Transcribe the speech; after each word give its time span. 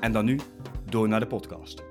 En 0.00 0.12
dan 0.12 0.24
nu 0.24 0.38
door 0.84 1.08
naar 1.08 1.20
de 1.20 1.26
podcast. 1.26 1.82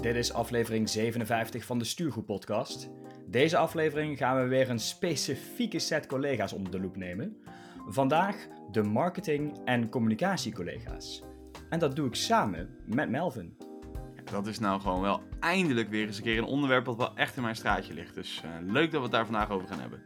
Dit 0.00 0.16
is 0.16 0.32
aflevering 0.32 0.88
57 0.88 1.64
van 1.64 1.78
de 1.78 1.84
Stuurgroep 1.84 2.26
podcast. 2.26 2.90
Deze 3.26 3.56
aflevering 3.56 4.18
gaan 4.18 4.42
we 4.42 4.48
weer 4.48 4.70
een 4.70 4.78
specifieke 4.78 5.78
set 5.78 6.06
collega's 6.06 6.52
onder 6.52 6.72
de 6.72 6.80
loep 6.80 6.96
nemen. 6.96 7.36
Vandaag 7.88 8.46
de 8.70 8.82
marketing- 8.82 9.58
en 9.64 9.88
communicatiecollega's. 9.88 11.22
En 11.70 11.78
dat 11.78 11.96
doe 11.96 12.06
ik 12.06 12.14
samen 12.14 12.68
met 12.86 13.10
Melvin. 13.10 13.56
Dat 14.30 14.46
is 14.46 14.58
nou 14.58 14.80
gewoon 14.80 15.00
wel 15.00 15.22
eindelijk 15.40 15.88
weer 15.88 16.06
eens 16.06 16.16
een 16.16 16.22
keer 16.22 16.38
een 16.38 16.44
onderwerp 16.44 16.84
dat 16.84 16.96
wel 16.96 17.16
echt 17.16 17.36
in 17.36 17.42
mijn 17.42 17.56
straatje 17.56 17.94
ligt. 17.94 18.14
Dus 18.14 18.40
eh, 18.44 18.50
leuk 18.72 18.90
dat 18.90 19.00
we 19.00 19.02
het 19.02 19.12
daar 19.12 19.24
vandaag 19.24 19.50
over 19.50 19.68
gaan 19.68 19.80
hebben. 19.80 20.02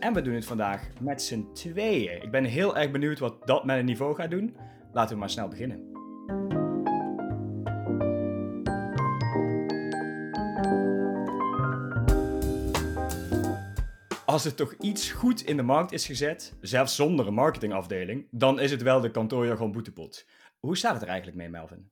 En 0.00 0.14
we 0.14 0.22
doen 0.22 0.34
het 0.34 0.44
vandaag 0.44 0.88
met 1.00 1.22
z'n 1.22 1.48
tweeën. 1.52 2.22
Ik 2.22 2.30
ben 2.30 2.44
heel 2.44 2.76
erg 2.76 2.90
benieuwd 2.90 3.18
wat 3.18 3.46
dat 3.46 3.64
met 3.64 3.78
een 3.78 3.84
niveau 3.84 4.14
gaat 4.14 4.30
doen. 4.30 4.56
Laten 4.92 5.14
we 5.14 5.20
maar 5.20 5.30
snel 5.30 5.48
beginnen. 5.48 5.94
Als 14.24 14.44
er 14.44 14.54
toch 14.54 14.74
iets 14.80 15.10
goed 15.10 15.40
in 15.40 15.56
de 15.56 15.62
markt 15.62 15.92
is 15.92 16.06
gezet, 16.06 16.56
zelfs 16.60 16.94
zonder 16.94 17.26
een 17.26 17.34
marketingafdeling, 17.34 18.26
dan 18.30 18.60
is 18.60 18.70
het 18.70 18.82
wel 18.82 19.00
de 19.00 19.10
kantoorjargon 19.10 19.72
boetepot. 19.72 20.26
Hoe 20.58 20.76
staat 20.76 20.92
het 20.92 21.02
er 21.02 21.08
eigenlijk 21.08 21.38
mee, 21.38 21.48
Melvin? 21.48 21.90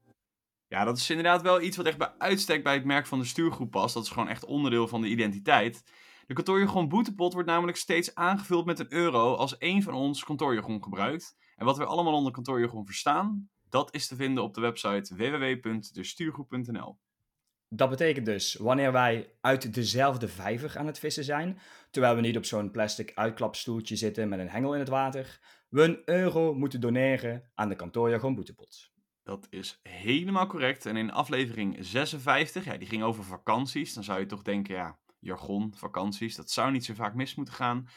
Ja, 0.75 0.84
dat 0.84 0.97
is 0.97 1.11
inderdaad 1.11 1.42
wel 1.42 1.61
iets 1.61 1.77
wat 1.77 1.86
echt 1.86 1.98
bij 1.98 2.14
uitstek 2.19 2.62
bij 2.62 2.75
het 2.75 2.84
merk 2.84 3.06
van 3.06 3.19
de 3.19 3.25
stuurgroep 3.25 3.70
past. 3.70 3.94
Dat 3.94 4.03
is 4.03 4.11
gewoon 4.11 4.28
echt 4.28 4.44
onderdeel 4.44 4.89
van 4.89 5.00
de 5.00 5.08
identiteit. 5.08 5.84
De 6.27 6.34
kantoorjargon 6.34 6.89
boetepot 6.89 7.33
wordt 7.33 7.48
namelijk 7.48 7.77
steeds 7.77 8.14
aangevuld 8.14 8.64
met 8.64 8.78
een 8.78 8.92
euro 8.92 9.34
als 9.34 9.58
één 9.58 9.83
van 9.83 9.95
ons 9.95 10.25
kantoorjargon 10.25 10.83
gebruikt. 10.83 11.36
En 11.56 11.64
wat 11.64 11.77
we 11.77 11.84
allemaal 11.84 12.12
onder 12.12 12.33
kantoorjargon 12.33 12.86
verstaan, 12.86 13.48
dat 13.69 13.95
is 13.95 14.06
te 14.06 14.17
vinden 14.17 14.42
op 14.42 14.55
de 14.55 14.61
website 14.61 15.14
www.destuurgroep.nl. 15.17 16.98
Dat 17.69 17.91
betekent 17.91 18.27
dus, 18.27 18.55
wanneer 18.55 18.92
wij 18.92 19.33
uit 19.41 19.75
dezelfde 19.75 20.28
vijver 20.28 20.78
aan 20.78 20.86
het 20.86 20.98
vissen 20.98 21.25
zijn, 21.25 21.58
terwijl 21.91 22.14
we 22.14 22.20
niet 22.20 22.36
op 22.36 22.45
zo'n 22.45 22.70
plastic 22.70 23.12
uitklapstoeltje 23.14 23.97
zitten 23.97 24.28
met 24.28 24.39
een 24.39 24.50
hengel 24.50 24.72
in 24.75 24.80
het 24.80 24.89
water, 24.89 25.41
we 25.69 25.83
een 25.83 26.02
euro 26.05 26.55
moeten 26.55 26.80
doneren 26.80 27.50
aan 27.55 27.69
de 27.69 27.77
kantoorjargon 27.77 28.34
boetepot. 28.34 28.94
Dat 29.25 29.47
is 29.50 29.80
helemaal 29.83 30.47
correct. 30.47 30.86
En 30.86 30.97
in 30.97 31.12
aflevering 31.12 31.77
56, 31.80 32.64
ja, 32.64 32.77
die 32.77 32.89
ging 32.89 33.03
over 33.03 33.25
vakanties. 33.25 33.94
Dan 33.94 34.05
zou 34.05 34.20
je 34.20 34.27
toch 34.27 34.42
denken, 34.42 34.75
ja, 34.75 34.98
jargon, 35.19 35.72
vakanties, 35.77 36.36
dat 36.36 36.50
zou 36.50 36.70
niet 36.70 36.84
zo 36.84 36.94
vaak 36.94 37.14
mis 37.14 37.34
moeten 37.34 37.55
gaan. 37.55 37.89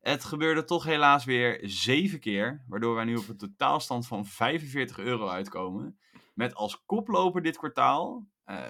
Het 0.00 0.24
gebeurde 0.24 0.64
toch 0.64 0.84
helaas 0.84 1.24
weer 1.24 1.60
zeven 1.62 2.20
keer, 2.20 2.64
waardoor 2.68 2.94
wij 2.94 3.04
nu 3.04 3.16
op 3.16 3.28
een 3.28 3.36
totaalstand 3.36 4.06
van 4.06 4.26
45 4.26 4.98
euro 4.98 5.28
uitkomen. 5.28 5.98
Met 6.34 6.54
als 6.54 6.84
koploper 6.84 7.42
dit 7.42 7.56
kwartaal, 7.56 8.28
uh, 8.46 8.66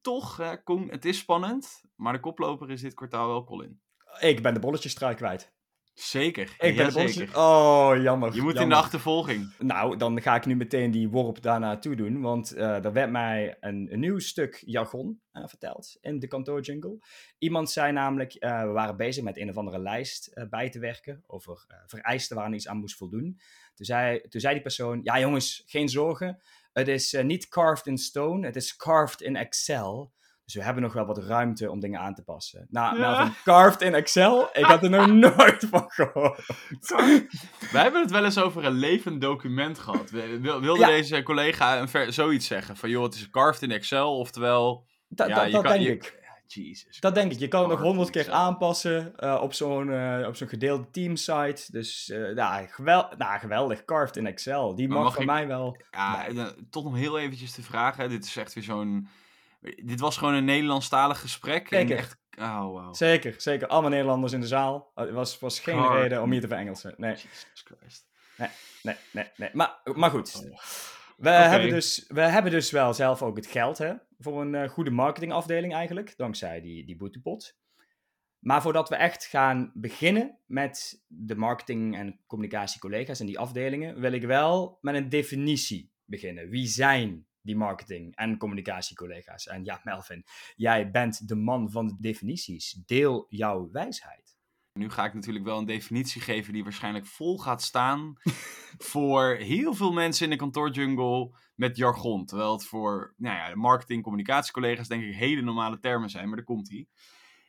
toch, 0.00 0.40
uh, 0.40 0.52
het 0.86 1.04
is 1.04 1.18
spannend, 1.18 1.84
maar 1.96 2.12
de 2.12 2.20
koploper 2.20 2.70
is 2.70 2.80
dit 2.80 2.94
kwartaal 2.94 3.28
wel 3.28 3.44
Colin. 3.44 3.80
Ik 4.20 4.42
ben 4.42 4.54
de 4.54 4.60
bolletjesstrui 4.60 5.14
kwijt. 5.14 5.52
Zeker. 5.98 6.54
Ik 6.58 6.76
ben 6.76 6.92
zeker. 6.92 7.36
Oh, 7.36 7.90
jammer. 8.02 8.34
Je 8.34 8.42
moet 8.42 8.54
jammer. 8.54 8.62
in 8.62 8.68
de 8.68 8.74
achtervolging. 8.74 9.54
Nou, 9.58 9.96
dan 9.96 10.22
ga 10.22 10.34
ik 10.34 10.46
nu 10.46 10.56
meteen 10.56 10.90
die 10.90 11.08
worp 11.08 11.42
daarna 11.42 11.78
toe 11.78 11.96
doen. 11.96 12.20
Want 12.20 12.56
uh, 12.56 12.84
er 12.84 12.92
werd 12.92 13.10
mij 13.10 13.56
een, 13.60 13.92
een 13.92 14.00
nieuw 14.00 14.18
stuk 14.18 14.62
jargon 14.66 15.20
uh, 15.32 15.46
verteld 15.46 15.96
in 16.00 16.18
de 16.18 16.26
kantoorjungle. 16.26 16.98
Iemand 17.38 17.70
zei 17.70 17.92
namelijk, 17.92 18.34
uh, 18.34 18.62
we 18.62 18.68
waren 18.68 18.96
bezig 18.96 19.24
met 19.24 19.38
een 19.38 19.48
of 19.48 19.56
andere 19.56 19.78
lijst 19.78 20.46
bij 20.50 20.70
te 20.70 20.78
werken. 20.78 21.24
Over 21.26 21.66
vereisten 21.86 22.36
waar 22.36 22.54
iets 22.54 22.68
aan 22.68 22.78
moest 22.78 22.96
voldoen. 22.96 23.40
Toen 23.74 23.86
zei, 23.86 24.20
toen 24.28 24.40
zei 24.40 24.52
die 24.54 24.62
persoon, 24.62 25.00
ja 25.02 25.20
jongens, 25.20 25.62
geen 25.66 25.88
zorgen. 25.88 26.42
Het 26.72 26.88
is 26.88 27.16
niet 27.22 27.48
carved 27.48 27.86
in 27.86 27.98
stone, 27.98 28.46
het 28.46 28.56
is 28.56 28.76
carved 28.76 29.20
in 29.20 29.36
Excel. 29.36 30.12
Dus 30.48 30.56
we 30.56 30.62
hebben 30.62 30.82
nog 30.82 30.92
wel 30.92 31.06
wat 31.06 31.18
ruimte 31.18 31.70
om 31.70 31.80
dingen 31.80 32.00
aan 32.00 32.14
te 32.14 32.22
passen. 32.22 32.66
Nou, 32.70 32.98
ja. 32.98 33.00
Melvin, 33.00 33.34
carved 33.44 33.82
in 33.82 33.94
Excel? 33.94 34.48
Ik 34.52 34.64
had 34.64 34.82
er 34.82 34.90
nog 34.90 35.06
nooit 35.36 35.66
van 35.70 35.84
gehoord. 35.88 36.46
Wij 37.72 37.82
hebben 37.82 38.00
het 38.00 38.10
wel 38.10 38.24
eens 38.24 38.38
over 38.38 38.64
een 38.64 38.72
levend 38.72 39.20
document 39.20 39.78
gehad. 39.78 40.10
Wilde 40.10 40.78
ja. 40.78 40.86
deze 40.86 41.22
collega 41.22 41.80
een 41.80 41.88
ver, 41.88 42.12
zoiets 42.12 42.46
zeggen? 42.46 42.76
Van 42.76 42.90
joh, 42.90 43.02
het 43.02 43.14
is 43.14 43.30
carved 43.30 43.62
in 43.62 43.70
Excel, 43.70 44.18
oftewel... 44.18 44.86
Da, 45.08 45.26
ja, 45.26 45.34
da, 45.34 45.50
dat 45.50 45.62
kan, 45.62 45.72
denk 45.72 45.84
je, 45.84 45.92
ik. 45.92 46.16
Jesus. 46.46 47.00
Dat 47.00 47.14
denk 47.14 47.32
ik. 47.32 47.38
Je 47.38 47.48
kan 47.48 47.60
het 47.60 47.70
nog 47.70 47.80
honderd 47.80 48.10
keer 48.10 48.30
aanpassen 48.30 49.12
uh, 49.18 49.38
op 49.42 49.52
zo'n 49.52 49.88
uh, 49.88 50.24
op 50.26 50.36
zo'n 50.36 50.48
gedeelde 50.48 50.90
teamsite. 50.90 51.72
Dus 51.72 52.08
uh, 52.08 52.34
nou, 52.34 52.66
gewel 52.68 53.08
nou, 53.18 53.38
geweldig. 53.38 53.84
Carved 53.84 54.16
in 54.16 54.26
Excel. 54.26 54.74
Die 54.74 54.88
mag, 54.88 55.02
mag 55.02 55.12
van 55.12 55.22
ik, 55.22 55.28
mij 55.28 55.46
wel. 55.46 55.76
Ja, 55.90 56.26
toch 56.70 56.84
nog 56.84 56.96
heel 56.96 57.18
eventjes 57.18 57.52
te 57.52 57.62
vragen. 57.62 58.08
Dit 58.08 58.24
is 58.24 58.36
echt 58.36 58.54
weer 58.54 58.64
zo'n... 58.64 59.08
Dit 59.60 60.00
was 60.00 60.16
gewoon 60.16 60.34
een 60.34 60.44
Nederlandstalig 60.44 61.20
gesprek. 61.20 61.68
Zeker. 61.68 61.96
En 61.96 62.02
echt, 62.02 62.20
oh, 62.38 62.60
wow. 62.60 62.94
Zeker, 62.94 63.34
zeker. 63.36 63.68
Allemaal 63.68 63.90
Nederlanders 63.90 64.32
in 64.32 64.40
de 64.40 64.46
zaal. 64.46 64.92
Er 64.94 65.12
was, 65.12 65.38
was 65.38 65.60
geen 65.60 65.76
Car 65.76 66.00
reden 66.00 66.22
om 66.22 66.30
hier 66.32 66.40
te 66.40 66.48
verengelsen. 66.48 66.94
Nee. 66.96 67.12
Jesus 67.12 67.64
Christ. 67.64 68.06
Nee, 68.36 68.48
nee, 68.82 68.94
nee. 69.12 69.30
nee. 69.36 69.50
Maar, 69.52 69.80
maar 69.94 70.10
goed. 70.10 70.34
Oh. 70.36 70.58
We, 71.16 71.28
okay. 71.28 71.48
hebben 71.48 71.70
dus, 71.70 72.04
we 72.08 72.20
hebben 72.20 72.52
dus 72.52 72.70
wel 72.70 72.94
zelf 72.94 73.22
ook 73.22 73.36
het 73.36 73.46
geld 73.46 73.78
hè, 73.78 73.94
voor 74.18 74.40
een 74.40 74.54
uh, 74.54 74.68
goede 74.68 74.90
marketingafdeling 74.90 75.74
eigenlijk. 75.74 76.16
Dankzij 76.16 76.60
die, 76.60 76.86
die 76.86 76.96
boetepot. 76.96 77.56
Maar 78.38 78.62
voordat 78.62 78.88
we 78.88 78.96
echt 78.96 79.24
gaan 79.24 79.70
beginnen 79.74 80.38
met 80.46 81.04
de 81.06 81.36
marketing- 81.36 81.96
en 81.96 82.20
communicatiecollega's 82.26 83.20
en 83.20 83.26
die 83.26 83.38
afdelingen, 83.38 84.00
wil 84.00 84.12
ik 84.12 84.24
wel 84.24 84.78
met 84.80 84.94
een 84.94 85.08
definitie 85.08 85.92
beginnen. 86.04 86.48
Wie 86.48 86.66
zijn 86.66 87.26
die 87.48 87.56
marketing- 87.56 88.16
en 88.16 88.36
communicatiecollega's. 88.38 89.46
En 89.46 89.64
ja, 89.64 89.80
Melvin, 89.84 90.24
jij 90.56 90.90
bent 90.90 91.28
de 91.28 91.34
man 91.34 91.70
van 91.70 91.86
de 91.86 91.96
definities. 91.98 92.72
Deel 92.86 93.26
jouw 93.28 93.68
wijsheid. 93.72 94.36
Nu 94.72 94.90
ga 94.90 95.04
ik 95.04 95.14
natuurlijk 95.14 95.44
wel 95.44 95.58
een 95.58 95.64
definitie 95.64 96.20
geven 96.20 96.52
die 96.52 96.62
waarschijnlijk 96.62 97.06
vol 97.06 97.38
gaat 97.38 97.62
staan 97.62 98.12
voor 98.92 99.34
heel 99.34 99.74
veel 99.74 99.92
mensen 99.92 100.24
in 100.24 100.30
de 100.30 100.36
kantoorjungle 100.36 101.36
met 101.54 101.76
jargon. 101.76 102.26
Terwijl 102.26 102.52
het 102.52 102.64
voor 102.64 103.14
nou 103.16 103.36
ja, 103.36 103.54
marketing- 103.54 104.02
communicatiecollega's 104.02 104.88
denk 104.88 105.02
ik 105.02 105.14
hele 105.14 105.42
normale 105.42 105.78
termen 105.78 106.10
zijn, 106.10 106.26
maar 106.26 106.36
daar 106.36 106.44
komt 106.44 106.70
hij. 106.70 106.86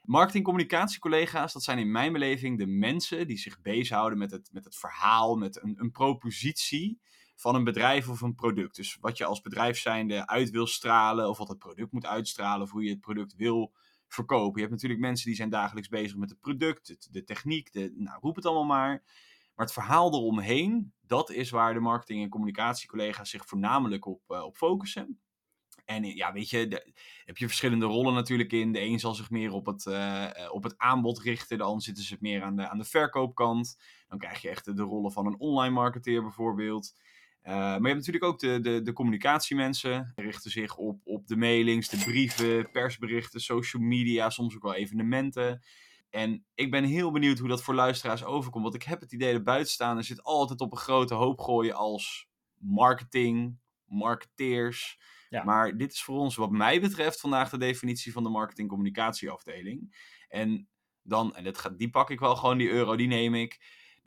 Marketing- 0.02 0.44
communicatiecollega's, 0.44 1.54
dat 1.54 1.64
zijn 1.64 1.78
in 1.80 1.92
mijn 1.92 2.14
beleving 2.14 2.58
de 2.58 2.68
mensen 2.68 3.28
die 3.28 3.38
zich 3.38 3.62
bezighouden 3.62 4.18
met 4.18 4.32
het, 4.32 4.50
met 4.52 4.66
het 4.66 4.76
verhaal, 4.76 5.36
met 5.36 5.64
een, 5.64 5.76
een 5.80 5.92
propositie 5.92 7.00
van 7.40 7.56
een 7.56 7.64
bedrijf 7.64 8.10
of 8.10 8.22
een 8.22 8.36
product. 8.36 8.76
Dus 8.76 8.98
wat 9.02 9.18
je 9.18 9.26
als 9.26 9.42
bedrijf 9.42 9.78
zijnde 9.78 10.28
uit 10.28 10.50
wil 10.50 10.68
stralen, 10.68 11.30
of 11.30 11.38
wat 11.38 11.48
het 11.48 11.58
product 11.58 11.92
moet 11.92 12.06
uitstralen, 12.06 12.62
of 12.62 12.72
hoe 12.72 12.84
je 12.84 12.90
het 12.90 13.00
product 13.00 13.36
wil 13.36 13.74
verkopen. 14.08 14.54
Je 14.54 14.60
hebt 14.60 14.72
natuurlijk 14.72 15.02
mensen 15.02 15.26
die 15.26 15.36
zijn 15.36 15.50
dagelijks 15.50 15.90
bezig 15.90 16.18
met 16.18 16.30
het 16.30 16.40
product, 16.40 17.14
de, 17.14 17.24
techniek, 17.24 17.72
de, 17.72 17.94
nou, 17.96 18.20
roep 18.22 18.36
het 18.36 18.46
allemaal 18.46 18.78
maar. 18.78 19.04
Maar 19.56 19.66
het 19.66 19.74
verhaal 19.74 20.14
eromheen, 20.14 20.94
dat 21.02 21.32
is 21.32 21.50
waar 21.50 21.74
de 21.74 21.80
marketing- 21.80 22.24
en 22.24 22.30
communicatiecollega's 22.30 23.30
zich 23.30 23.46
voornamelijk 23.46 24.06
op, 24.06 24.22
uh, 24.28 24.44
op 24.44 24.58
focussen. 24.58 25.20
En 25.86 26.04
ja, 26.04 26.34
weet 26.34 26.50
je, 26.50 26.68
de, 26.68 26.94
heb 27.26 27.38
je 27.38 27.48
verschillende 27.48 27.86
rollen 27.86 28.14
natuurlijk 28.14 28.52
in. 28.52 28.72
De 28.72 28.82
een 28.82 29.00
zal 29.00 29.14
zich 29.14 29.30
meer 29.30 29.52
op 29.52 29.66
het, 29.66 29.86
uh, 29.86 30.30
op 30.52 30.64
het 30.64 30.78
aanbod 30.78 31.20
richten, 31.20 31.58
de 31.58 31.64
ander 31.64 31.84
zitten 31.84 32.04
ze 32.04 32.18
meer 32.20 32.44
aan 32.44 32.56
de, 32.56 32.70
aan 32.70 32.78
de 32.78 32.84
verkoopkant. 32.84 33.78
Dan 34.08 34.18
krijg 34.18 34.42
je 34.42 34.50
echt 34.50 34.66
de 34.66 34.82
rollen 34.82 35.12
van 35.12 35.26
een 35.26 35.40
online 35.40 35.74
marketeer 35.74 36.22
bijvoorbeeld. 36.22 36.94
Uh, 37.44 37.54
maar 37.54 37.82
je 37.82 37.88
hebt 37.88 37.96
natuurlijk 37.96 38.24
ook 38.24 38.40
de, 38.40 38.60
de, 38.60 38.82
de 38.82 38.94
communicatiemensen. 38.94 40.12
Die 40.16 40.26
richten 40.26 40.52
zich 40.52 40.76
op, 40.76 41.02
op 41.04 41.28
de 41.28 41.38
mailings, 41.38 41.90
de 41.90 41.98
brieven, 41.98 42.72
persberichten, 42.72 43.40
social 43.40 43.84
media, 43.84 44.30
soms 44.30 44.56
ook 44.56 44.64
wel 44.64 44.76
evenementen. 44.76 45.64
En 46.10 46.46
ik 46.56 46.72
ben 46.72 46.84
heel 46.84 47.12
benieuwd 47.12 47.40
hoe 47.40 47.48
dat 47.48 47.64
voor 47.64 47.74
luisteraars 47.74 48.24
overkomt. 48.24 48.64
Want 48.64 48.76
ik 48.76 48.84
heb 48.84 49.02
het 49.02 49.12
idee 49.12 49.34
dat 49.34 49.44
buitenstaanders 49.44 50.08
zit 50.08 50.24
altijd 50.24 50.62
op 50.62 50.72
een 50.72 50.78
grote 50.78 51.14
hoop 51.14 51.40
gooien 51.40 51.76
als 51.76 52.28
marketing, 52.58 53.60
marketeers. 53.86 55.00
Ja. 55.30 55.44
Maar 55.44 55.78
dit 55.78 55.94
is 55.94 56.04
voor 56.04 56.18
ons, 56.18 56.36
wat 56.36 56.52
mij 56.52 56.82
betreft, 56.82 57.20
vandaag 57.20 57.50
de 57.50 57.58
definitie 57.58 58.12
van 58.12 58.24
de 58.24 58.30
marketing-communicatieafdeling. 58.30 59.96
En 60.28 60.70
dan, 61.02 61.36
en 61.36 61.44
dit 61.44 61.58
gaat, 61.58 61.78
die 61.78 61.90
pak 61.90 62.10
ik 62.10 62.20
wel 62.20 62.36
gewoon, 62.36 62.58
die 62.58 62.70
euro, 62.70 62.96
die 62.96 63.08
neem 63.08 63.36
ik. 63.36 63.60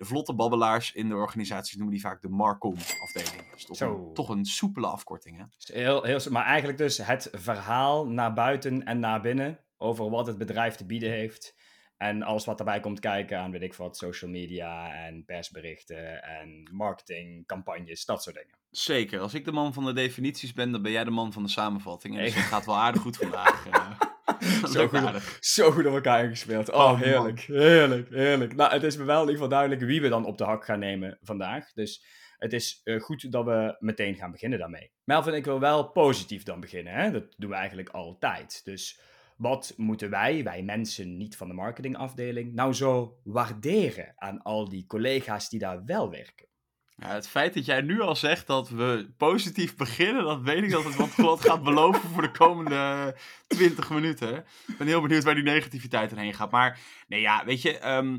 De 0.02 0.08
vlotte 0.08 0.34
babbelaars 0.34 0.92
in 0.92 1.08
de 1.08 1.14
organisaties 1.14 1.74
noemen 1.74 1.92
die 1.94 2.02
vaak 2.02 2.20
de 2.22 2.28
Marcom-afdeling. 2.28 3.50
Dat 3.50 3.58
is 3.58 3.64
toch 3.64 3.80
een, 3.80 4.14
toch 4.14 4.28
een 4.28 4.44
soepele 4.44 4.86
afkorting, 4.86 5.38
hè? 5.38 5.44
Dus 5.56 5.68
Heel, 5.74 6.02
heel, 6.02 6.20
maar 6.30 6.44
eigenlijk 6.44 6.78
dus 6.78 6.98
het 6.98 7.28
verhaal 7.32 8.06
naar 8.06 8.32
buiten 8.32 8.84
en 8.84 8.98
naar 8.98 9.20
binnen 9.20 9.58
over 9.76 10.10
wat 10.10 10.26
het 10.26 10.38
bedrijf 10.38 10.74
te 10.74 10.86
bieden 10.86 11.10
heeft. 11.10 11.54
En 11.96 12.22
alles 12.22 12.44
wat 12.44 12.56
daarbij 12.58 12.80
komt 12.80 13.00
kijken 13.00 13.38
aan, 13.38 13.50
weet 13.50 13.62
ik 13.62 13.74
wat, 13.74 13.96
social 13.96 14.30
media 14.30 14.92
en 15.06 15.24
persberichten 15.24 16.22
en 16.22 16.68
marketingcampagnes, 16.72 18.04
dat 18.04 18.22
soort 18.22 18.36
dingen. 18.36 18.54
Zeker. 18.70 19.20
Als 19.20 19.34
ik 19.34 19.44
de 19.44 19.52
man 19.52 19.72
van 19.72 19.84
de 19.84 19.92
definities 19.92 20.52
ben, 20.52 20.72
dan 20.72 20.82
ben 20.82 20.92
jij 20.92 21.04
de 21.04 21.10
man 21.10 21.32
van 21.32 21.42
de 21.42 21.48
samenvatting. 21.48 22.14
En 22.16 22.20
dus 22.22 22.30
Ik- 22.30 22.36
het 22.36 22.44
gaat 22.44 22.66
wel 22.66 22.76
aardig 22.78 23.02
goed 23.02 23.16
vandaag. 23.16 23.64
Zo 24.74 24.88
goed. 24.88 25.38
Zo 25.40 25.70
goed 25.70 25.86
op 25.86 25.94
elkaar 25.94 26.24
ingespeeld. 26.24 26.70
Oh, 26.70 26.80
Oh, 26.80 27.00
heerlijk, 27.00 27.40
heerlijk, 27.40 28.08
heerlijk. 28.08 28.54
Nou, 28.54 28.72
het 28.72 28.82
is 28.82 28.96
me 28.96 29.04
wel 29.04 29.14
in 29.14 29.28
ieder 29.28 29.34
geval 29.34 29.48
duidelijk 29.48 29.80
wie 29.80 30.00
we 30.00 30.08
dan 30.08 30.24
op 30.24 30.38
de 30.38 30.44
hak 30.44 30.64
gaan 30.64 30.78
nemen 30.78 31.18
vandaag. 31.20 31.72
Dus 31.72 32.04
het 32.36 32.52
is 32.52 32.80
eh, 32.84 33.00
goed 33.00 33.32
dat 33.32 33.44
we 33.44 33.76
meteen 33.78 34.14
gaan 34.14 34.30
beginnen 34.30 34.58
daarmee. 34.58 34.92
Melvin, 35.04 35.34
ik 35.34 35.44
wil 35.44 35.60
wel 35.60 35.90
positief 35.90 36.42
dan 36.42 36.60
beginnen. 36.60 36.92
Hè? 36.92 37.10
Dat 37.10 37.34
doen 37.36 37.50
we 37.50 37.56
eigenlijk 37.56 37.88
altijd. 37.88 38.60
Dus 38.64 39.00
wat 39.36 39.72
moeten 39.76 40.10
wij, 40.10 40.44
wij 40.44 40.62
mensen 40.62 41.16
niet 41.16 41.36
van 41.36 41.48
de 41.48 41.54
marketingafdeling, 41.54 42.54
nou 42.54 42.72
zo 42.72 43.20
waarderen 43.24 44.12
aan 44.16 44.42
al 44.42 44.68
die 44.68 44.86
collega's 44.86 45.48
die 45.48 45.58
daar 45.58 45.84
wel 45.84 46.10
werken? 46.10 46.46
Ja, 46.96 47.08
het 47.08 47.28
feit 47.28 47.54
dat 47.54 47.64
jij 47.64 47.80
nu 47.80 48.00
al 48.00 48.16
zegt 48.16 48.46
dat 48.46 48.68
we 48.68 49.10
positief 49.16 49.76
beginnen, 49.76 50.24
dat 50.24 50.40
weet 50.40 50.62
ik 50.62 50.70
dat 50.70 50.84
het 50.84 50.96
wat, 50.96 51.14
wat 51.26 51.40
gaat 51.40 51.62
beloven 51.62 52.10
voor 52.10 52.22
de 52.22 52.30
komende 52.30 53.14
20 53.46 53.90
minuten. 53.90 54.44
Ik 54.66 54.78
ben 54.78 54.86
heel 54.86 55.00
benieuwd 55.00 55.24
waar 55.24 55.34
die 55.34 55.44
negativiteit 55.44 56.10
erheen 56.10 56.34
gaat. 56.34 56.50
Maar 56.50 56.78
nee, 57.08 57.20
ja, 57.20 57.44
weet 57.44 57.62
je, 57.62 57.78
ehm, 57.78 58.18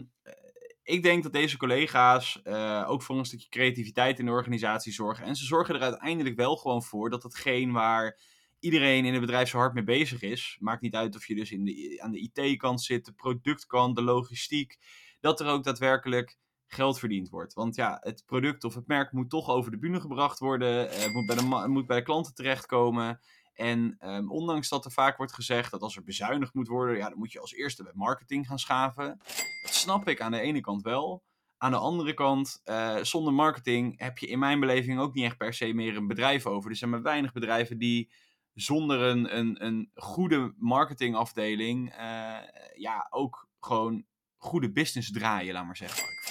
ik 0.84 1.04
denk 1.04 1.24
dat 1.24 1.34
deze 1.34 1.58
collega's 1.58 2.42
eh, 2.42 2.86
ook 2.88 3.02
voor 3.02 3.18
een 3.18 3.26
stukje 3.26 3.50
creativiteit 3.50 4.20
in 4.20 4.26
de 4.26 4.32
organisatie 4.32 4.94
zorgen. 4.94 5.26
En 5.26 5.36
ze 5.36 5.46
zorgen 5.46 5.76
er 5.76 5.82
uiteindelijk 5.82 6.36
wel 6.36 6.56
gewoon 6.56 6.84
voor 6.84 7.10
dat 7.10 7.24
hetgeen 7.24 7.72
waar 7.72 8.20
iedereen 8.60 9.06
in 9.06 9.12
het 9.12 9.22
bedrijf 9.22 9.50
zo 9.50 9.58
hard 9.58 9.74
mee 9.74 9.84
bezig 9.84 10.22
is, 10.22 10.58
maakt 10.60 10.82
niet 10.82 10.96
uit 10.96 11.16
of 11.16 11.28
je 11.28 11.36
dus 11.36 11.52
in 11.52 11.66
de, 11.66 12.00
aan 12.02 12.12
de 12.12 12.32
IT-kant 12.32 12.82
zit, 12.82 13.06
de 13.06 13.14
productkant, 13.14 13.96
de 13.96 14.02
logistiek, 14.02 14.78
dat 15.20 15.40
er 15.40 15.48
ook 15.48 15.64
daadwerkelijk 15.64 16.38
geld 16.74 17.00
verdiend 17.00 17.30
wordt. 17.30 17.54
Want 17.54 17.76
ja, 17.76 17.98
het 18.02 18.24
product 18.26 18.64
of 18.64 18.76
het 18.76 18.88
merk 18.88 19.12
moet 19.12 19.30
toch 19.30 19.50
over 19.50 19.72
de 19.72 19.78
bühne 19.78 20.00
gebracht 20.02 20.40
worden, 20.40 20.90
eh, 20.90 21.14
moet, 21.14 21.26
bij 21.26 21.36
de, 21.36 21.68
moet 21.68 21.88
bij 21.88 21.98
de 21.98 22.04
klanten 22.04 22.34
terechtkomen. 22.34 23.20
En 23.54 23.96
ehm, 24.00 24.30
ondanks 24.30 24.70
dat 24.70 24.86
er 24.86 24.92
vaak 24.92 25.18
wordt 25.18 25.34
gezegd 25.34 25.72
dat 25.72 25.82
als 25.82 25.96
er 25.96 26.04
bezuinigd 26.04 26.54
moet 26.54 26.68
worden, 26.68 26.98
ja, 26.98 27.10
dan 27.10 27.18
moet 27.18 27.32
je 27.32 27.40
als 27.40 27.54
eerste 27.54 27.84
bij 27.84 27.92
marketing 27.96 28.48
gaan 28.48 28.60
schaven. 28.60 29.18
Dat 29.64 29.74
snap 29.74 30.08
ik 30.08 30.22
aan 30.22 30.32
de 30.32 30.40
ene 30.40 30.62
kant 30.62 30.82
wel. 30.82 31.24
Aan 31.58 31.72
de 31.72 31.78
andere 31.78 32.14
kant, 32.14 32.62
eh, 32.64 32.98
zonder 32.98 33.34
marketing 33.34 34.00
heb 34.00 34.18
je 34.18 34.28
in 34.28 34.40
mijn 34.40 34.60
beleving 34.60 35.00
ook 35.00 35.14
niet 35.14 35.26
echt 35.26 35.38
per 35.38 35.54
se 35.54 35.74
meer 35.74 35.96
een 35.96 36.08
bedrijf 36.08 36.46
over. 36.46 36.70
Er 36.70 36.76
zijn 36.76 36.90
maar 36.90 37.02
weinig 37.02 37.32
bedrijven 37.32 37.78
die 37.78 38.12
zonder 38.54 39.02
een, 39.02 39.38
een, 39.38 39.66
een 39.66 39.92
goede 39.94 40.54
marketingafdeling 40.58 41.92
eh, 41.92 42.38
ja, 42.74 43.08
ook 43.10 43.48
gewoon 43.60 44.06
goede 44.38 44.72
business 44.72 45.12
draaien, 45.12 45.54
laat 45.54 45.66
maar 45.66 45.78
zeggen. 45.78 46.23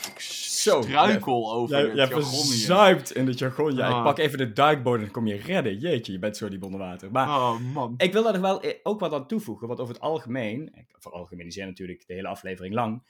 Zo, 0.63 0.83
struikel 0.83 1.53
over 1.53 1.77
Jij, 1.77 1.87
het 1.87 1.97
jij 1.97 2.07
verzuipt 2.09 3.13
in 3.13 3.27
het 3.27 3.39
jargon. 3.39 3.75
Ja, 3.75 3.89
Ah. 3.89 3.97
ik 3.97 4.03
pak 4.05 4.19
even 4.19 4.39
de 4.39 4.53
duikboot 4.53 4.95
en 4.97 5.01
dan 5.01 5.11
kom 5.11 5.27
je 5.27 5.37
redden. 5.37 5.79
Jeetje, 5.79 6.13
je 6.13 6.19
bent 6.19 6.37
zo 6.37 6.49
diep 6.49 6.63
onder 6.65 6.81
water. 6.81 7.11
Maar 7.11 7.29
Oh 7.29 7.59
man. 7.75 7.95
Ik 7.97 8.13
wil 8.13 8.23
daar 8.23 8.33
nog 8.33 8.43
wel 8.43 8.63
eh, 8.63 8.75
ook 8.83 9.01
wat 9.01 9.13
aan 9.13 9.27
toevoegen, 9.27 9.67
want 9.67 9.81
over 9.81 9.95
het 9.95 10.03
algemeen, 10.03 10.71
ik 10.75 10.97
veralgemeniseer 10.99 11.67
natuurlijk 11.67 12.07
de 12.07 12.15
hele 12.15 12.29
aflevering 12.29 12.75
lang, 12.75 13.03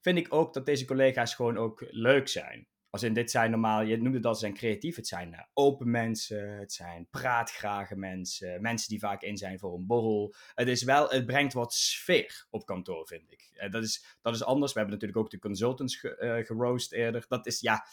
vind 0.00 0.18
ik 0.18 0.26
ook 0.34 0.54
dat 0.54 0.66
deze 0.66 0.84
collega's 0.84 1.34
gewoon 1.34 1.58
ook 1.58 1.84
leuk 1.90 2.28
zijn. 2.28 2.66
Als 2.92 3.02
in 3.02 3.14
dit 3.14 3.30
zijn 3.30 3.50
normaal, 3.50 3.82
je 3.82 3.96
noemde 3.96 4.20
dat, 4.20 4.38
zijn 4.38 4.54
creatief. 4.54 4.96
Het 4.96 5.06
zijn 5.06 5.34
eh, 5.34 5.40
open 5.54 5.90
mensen, 5.90 6.58
het 6.58 6.72
zijn 6.72 7.06
praatgrage 7.10 7.96
mensen, 7.96 8.62
mensen 8.62 8.88
die 8.88 8.98
vaak 8.98 9.22
in 9.22 9.36
zijn 9.36 9.58
voor 9.58 9.74
een 9.74 9.86
borrel. 9.86 10.34
Het 10.54 10.68
is 10.68 10.82
wel, 10.82 11.08
het 11.08 11.26
brengt 11.26 11.52
wat 11.52 11.74
sfeer 11.74 12.46
op 12.50 12.66
kantoor, 12.66 13.06
vind 13.06 13.32
ik. 13.32 13.50
Eh, 13.54 13.70
dat, 13.70 13.82
is, 13.82 14.04
dat 14.22 14.34
is 14.34 14.44
anders. 14.44 14.72
We 14.72 14.78
hebben 14.78 14.98
natuurlijk 14.98 15.24
ook 15.24 15.30
de 15.30 15.38
consultants 15.38 15.96
ge, 15.96 16.16
eh, 16.16 16.46
geroost 16.46 16.92
eerder. 16.92 17.24
Dat 17.28 17.46
is, 17.46 17.60
ja, 17.60 17.86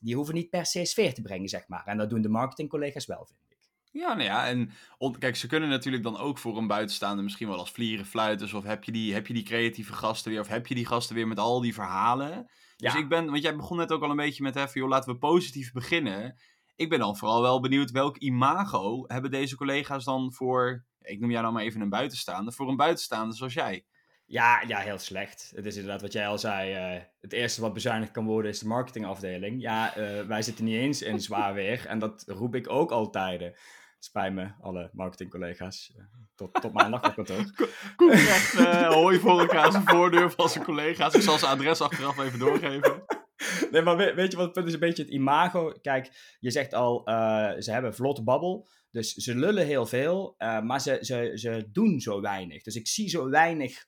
die 0.00 0.14
hoeven 0.14 0.34
niet 0.34 0.50
per 0.50 0.66
se 0.66 0.84
sfeer 0.84 1.14
te 1.14 1.22
brengen, 1.22 1.48
zeg 1.48 1.68
maar. 1.68 1.84
En 1.84 1.96
dat 1.96 2.10
doen 2.10 2.22
de 2.22 2.28
marketingcollega's 2.28 3.06
wel, 3.06 3.26
vind 3.26 3.38
ik. 3.48 3.58
Ja, 3.90 4.14
nou 4.14 4.22
ja, 4.22 4.46
en 4.48 4.70
kijk, 5.18 5.36
ze 5.36 5.46
kunnen 5.46 5.68
natuurlijk 5.68 6.02
dan 6.02 6.18
ook 6.18 6.38
voor 6.38 6.58
een 6.58 6.66
buitenstaander 6.66 7.24
misschien 7.24 7.48
wel 7.48 7.58
als 7.58 7.70
vlieren, 7.70 8.06
fluiters, 8.06 8.52
of 8.52 8.64
heb 8.64 8.84
je, 8.84 8.92
die, 8.92 9.14
heb 9.14 9.26
je 9.26 9.34
die 9.34 9.42
creatieve 9.42 9.92
gasten 9.92 10.30
weer, 10.30 10.40
of 10.40 10.48
heb 10.48 10.66
je 10.66 10.74
die 10.74 10.86
gasten 10.86 11.14
weer 11.14 11.28
met 11.28 11.38
al 11.38 11.60
die 11.60 11.74
verhalen. 11.74 12.50
Dus 12.76 12.92
Ja. 12.92 12.98
ik 12.98 13.08
ben, 13.08 13.30
want 13.30 13.42
jij 13.42 13.56
begon 13.56 13.76
net 13.76 13.92
ook 13.92 14.02
al 14.02 14.10
een 14.10 14.16
beetje 14.16 14.42
met 14.42 14.56
even, 14.56 14.80
joh, 14.80 14.88
laten 14.88 15.12
we 15.12 15.18
positief 15.18 15.72
beginnen. 15.72 16.38
Ik 16.76 16.88
ben 16.88 16.98
dan 16.98 17.16
vooral 17.16 17.42
wel 17.42 17.60
benieuwd 17.60 17.90
welk 17.90 18.16
imago 18.16 19.04
hebben 19.06 19.30
deze 19.30 19.56
collega's 19.56 20.04
dan 20.04 20.32
voor, 20.32 20.84
ik 21.00 21.20
noem 21.20 21.30
jou 21.30 21.42
dan 21.44 21.52
maar 21.52 21.62
even 21.62 21.80
een 21.80 21.88
buitenstaander, 21.88 22.52
voor 22.52 22.68
een 22.68 22.76
buitenstaander 22.76 23.36
zoals 23.36 23.52
jij. 23.54 23.84
Ja, 24.26 24.62
ja, 24.66 24.78
heel 24.78 24.98
slecht. 24.98 25.52
Het 25.54 25.64
is 25.66 25.74
inderdaad 25.76 26.02
wat 26.02 26.12
jij 26.12 26.26
al 26.28 26.38
zei. 26.38 26.72
eh, 26.72 27.02
het 27.20 27.32
eerste 27.32 27.60
wat 27.60 27.72
bezuinigd 27.72 28.10
kan 28.12 28.24
worden 28.24 28.50
is 28.50 28.58
de 28.58 28.66
marketingafdeling. 28.66 29.60
Ja, 29.60 29.94
eh, 29.96 30.26
wij 30.26 30.42
zitten 30.42 30.64
niet 30.64 30.74
eens 30.76 31.02
in 31.02 31.20
zwaar 31.20 31.54
weer. 31.54 31.86
En 31.86 31.98
dat 31.98 32.24
roep 32.26 32.54
ik 32.54 32.70
ook 32.70 32.90
altijd. 32.90 33.58
Spijt 34.04 34.32
me, 34.32 34.52
alle 34.60 34.90
marketingcollega's. 34.92 35.92
eh, 35.96 36.04
tot, 36.34 36.54
tot 36.54 36.72
maandag 36.72 37.04
op 37.06 37.14
kantoor. 37.14 37.50
Koek 37.96 38.10
echt 38.10 38.54
eh 38.54 38.88
hooi 38.92 39.18
voor 39.18 39.40
elkaar 39.40 39.72
zijn 39.72 39.86
voordeur 39.86 40.30
van 40.30 40.48
zijn 40.48 40.64
collega's. 40.64 41.14
Ik 41.14 41.22
zal 41.22 41.38
zijn 41.38 41.52
adres 41.52 41.80
achteraf 41.80 42.18
even 42.18 42.38
doorgeven. 42.38 43.02
Nee, 43.70 43.82
maar 43.82 43.96
weet, 43.96 44.14
weet 44.14 44.30
je 44.30 44.36
wat 44.36 44.44
het 44.44 44.54
punt 44.54 44.66
is? 44.66 44.72
Een 44.72 44.78
beetje 44.78 45.02
het 45.02 45.12
imago. 45.12 45.72
Kijk, 45.82 46.36
je 46.40 46.50
zegt 46.50 46.74
al, 46.74 47.06
eh, 47.06 47.60
ze 47.60 47.72
hebben 47.72 47.94
vlotte 47.94 48.22
babbel. 48.22 48.68
Dus 48.90 49.12
ze 49.12 49.34
lullen 49.34 49.66
heel 49.66 49.86
veel, 49.86 50.34
maar 50.38 50.80
ze, 50.80 50.98
ze, 51.00 51.32
ze 51.34 51.68
doen 51.72 52.00
zo 52.00 52.20
weinig. 52.20 52.62
Dus 52.62 52.74
ik 52.74 52.88
zie 52.88 53.08
zo 53.08 53.28
weinig 53.28 53.86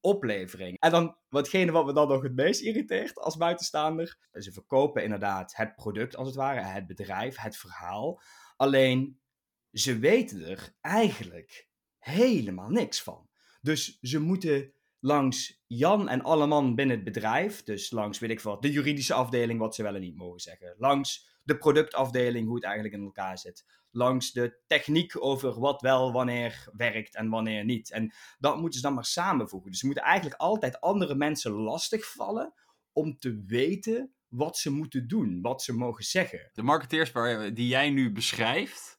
oplevering. 0.00 0.76
En 0.78 0.90
dan, 0.90 1.16
watgene 1.28 1.72
wat 1.72 1.86
me 1.86 1.92
dan 1.92 2.08
nog 2.08 2.22
het 2.22 2.34
meest 2.34 2.60
irriteert 2.60 3.18
als 3.18 3.36
buitenstaander. 3.36 4.18
Ze 4.32 4.52
verkopen 4.52 5.02
inderdaad 5.02 5.56
het 5.56 5.74
product 5.74 6.16
als 6.16 6.26
het 6.26 6.36
ware, 6.36 6.60
het 6.60 6.86
bedrijf, 6.86 7.36
het 7.36 7.56
verhaal. 7.56 8.20
Alleen, 8.56 9.20
ze 9.78 9.98
weten 9.98 10.48
er 10.48 10.74
eigenlijk 10.80 11.68
helemaal 11.98 12.68
niks 12.68 13.02
van. 13.02 13.28
Dus 13.60 13.98
ze 14.00 14.18
moeten 14.18 14.72
langs 15.00 15.62
Jan 15.66 16.08
en 16.08 16.22
alle 16.22 16.46
man 16.46 16.74
binnen 16.74 16.96
het 16.96 17.04
bedrijf, 17.04 17.62
dus 17.62 17.90
langs, 17.90 18.18
weet 18.18 18.30
ik 18.30 18.40
wat, 18.40 18.62
de 18.62 18.72
juridische 18.72 19.14
afdeling, 19.14 19.58
wat 19.58 19.74
ze 19.74 19.82
wel 19.82 19.94
en 19.94 20.00
niet 20.00 20.16
mogen 20.16 20.40
zeggen. 20.40 20.74
Langs 20.78 21.38
de 21.42 21.58
productafdeling, 21.58 22.46
hoe 22.46 22.54
het 22.54 22.64
eigenlijk 22.64 22.94
in 22.94 23.02
elkaar 23.02 23.38
zit. 23.38 23.64
Langs 23.90 24.32
de 24.32 24.58
techniek 24.66 25.24
over 25.24 25.60
wat 25.60 25.80
wel 25.80 26.12
wanneer 26.12 26.68
werkt 26.72 27.14
en 27.14 27.28
wanneer 27.28 27.64
niet. 27.64 27.90
En 27.90 28.12
dat 28.38 28.56
moeten 28.56 28.80
ze 28.80 28.86
dan 28.86 28.94
maar 28.94 29.04
samenvoegen. 29.04 29.70
Dus 29.70 29.80
ze 29.80 29.86
moeten 29.86 30.04
eigenlijk 30.04 30.40
altijd 30.40 30.80
andere 30.80 31.14
mensen 31.14 31.52
lastigvallen 31.52 32.54
om 32.92 33.18
te 33.18 33.42
weten 33.46 34.14
wat 34.28 34.58
ze 34.58 34.70
moeten 34.70 35.08
doen, 35.08 35.40
wat 35.42 35.62
ze 35.62 35.72
mogen 35.72 36.04
zeggen. 36.04 36.50
De 36.52 36.62
marketeers 36.62 37.12
die 37.54 37.68
jij 37.68 37.90
nu 37.90 38.12
beschrijft, 38.12 38.95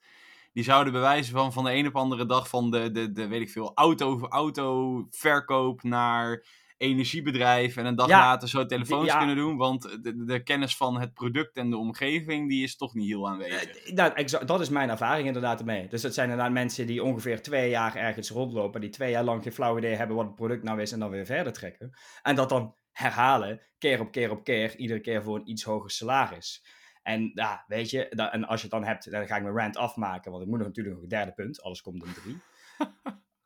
die 0.57 0.65
zouden 0.65 0.93
bewijzen 0.93 1.33
van 1.33 1.53
van 1.53 1.63
de 1.63 1.73
een 1.73 1.87
op 1.87 1.95
andere 1.95 2.25
dag 2.25 2.49
van 2.49 2.71
de, 2.71 2.91
de, 2.91 3.11
de 3.11 3.27
weet 3.27 3.41
ik 3.41 3.49
veel, 3.49 3.71
auto, 3.75 4.27
autoverkoop 4.29 5.83
naar 5.83 6.45
energiebedrijf 6.77 7.77
en 7.77 7.85
een 7.85 7.95
dag 7.95 8.07
Ja, 8.07 8.19
later 8.19 8.49
zo 8.49 8.65
telefoons 8.65 9.07
ja. 9.07 9.17
kunnen 9.17 9.35
doen, 9.35 9.57
want 9.57 9.81
de, 9.81 10.25
de 10.25 10.43
kennis 10.43 10.77
van 10.77 10.99
het 10.99 11.13
product 11.13 11.57
en 11.57 11.69
de 11.69 11.77
omgeving, 11.77 12.49
die 12.49 12.63
is 12.63 12.77
toch 12.77 12.93
niet 12.93 13.07
heel 13.07 13.29
aanwezig. 13.29 13.63
Eh, 13.63 13.93
nou, 13.93 14.45
dat 14.45 14.61
is 14.61 14.69
mijn 14.69 14.89
ervaring 14.89 15.27
inderdaad 15.27 15.59
ermee. 15.59 15.87
Dus 15.87 16.01
dat 16.01 16.13
zijn 16.13 16.29
inderdaad 16.29 16.53
mensen 16.53 16.87
die 16.87 17.03
ongeveer 17.03 17.41
twee 17.41 17.69
jaar 17.69 17.95
ergens 17.95 18.29
rondlopen, 18.29 18.81
die 18.81 18.89
twee 18.89 19.11
jaar 19.11 19.23
lang 19.23 19.43
geen 19.43 19.53
flauw 19.53 19.77
idee 19.77 19.95
hebben 19.95 20.15
wat 20.15 20.25
het 20.25 20.35
product 20.35 20.63
nou 20.63 20.81
is 20.81 20.91
en 20.91 20.99
dan 20.99 21.09
weer 21.09 21.25
verder 21.25 21.53
trekken. 21.53 21.97
En 22.21 22.35
dat 22.35 22.49
dan 22.49 22.75
herhalen, 22.91 23.61
keer 23.77 23.99
op 23.99 24.11
keer 24.11 24.31
op 24.31 24.43
keer, 24.43 24.75
iedere 24.75 24.99
keer 25.01 25.23
voor 25.23 25.35
een 25.35 25.49
iets 25.49 25.63
hoger 25.63 25.91
salaris. 25.91 26.65
En 27.07 27.31
ja, 27.33 27.63
weet 27.67 27.89
je, 27.89 28.09
en 28.09 28.43
als 28.43 28.61
je 28.61 28.67
het 28.67 28.75
dan 28.75 28.83
hebt, 28.83 29.11
dan 29.11 29.27
ga 29.27 29.35
ik 29.35 29.43
mijn 29.43 29.55
rant 29.55 29.77
afmaken, 29.77 30.31
want 30.31 30.43
ik 30.43 30.49
moet 30.49 30.57
nog 30.57 30.67
natuurlijk 30.67 30.95
nog 30.95 31.03
een 31.03 31.09
derde 31.09 31.33
punt, 31.33 31.61
alles 31.61 31.81
komt 31.81 32.05
in 32.05 32.13
drie. 32.13 32.37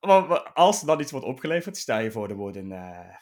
maar, 0.07 0.51
als 0.53 0.81
er 0.81 0.87
dan 0.87 0.99
iets 0.99 1.11
wordt 1.11 1.25
opgeleverd, 1.25 1.77
stel 1.77 1.99
je 1.99 2.11
voor, 2.11 2.29
er 2.29 2.35
wordt 2.35 2.57
een, 2.57 2.71
eh, 2.71 3.15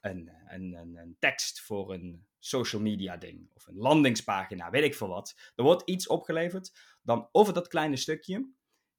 een, 0.00 0.30
een, 0.46 0.74
een, 0.74 0.96
een 0.96 1.16
tekst 1.18 1.60
voor 1.60 1.92
een 1.92 2.26
social 2.38 2.82
media 2.82 3.16
ding, 3.16 3.50
of 3.54 3.66
een 3.66 3.76
landingspagina, 3.76 4.70
weet 4.70 4.84
ik 4.84 4.94
veel 4.94 5.08
wat. 5.08 5.52
Er 5.54 5.64
wordt 5.64 5.88
iets 5.88 6.06
opgeleverd, 6.06 6.96
dan 7.02 7.28
over 7.32 7.54
dat 7.54 7.68
kleine 7.68 7.96
stukje 7.96 8.50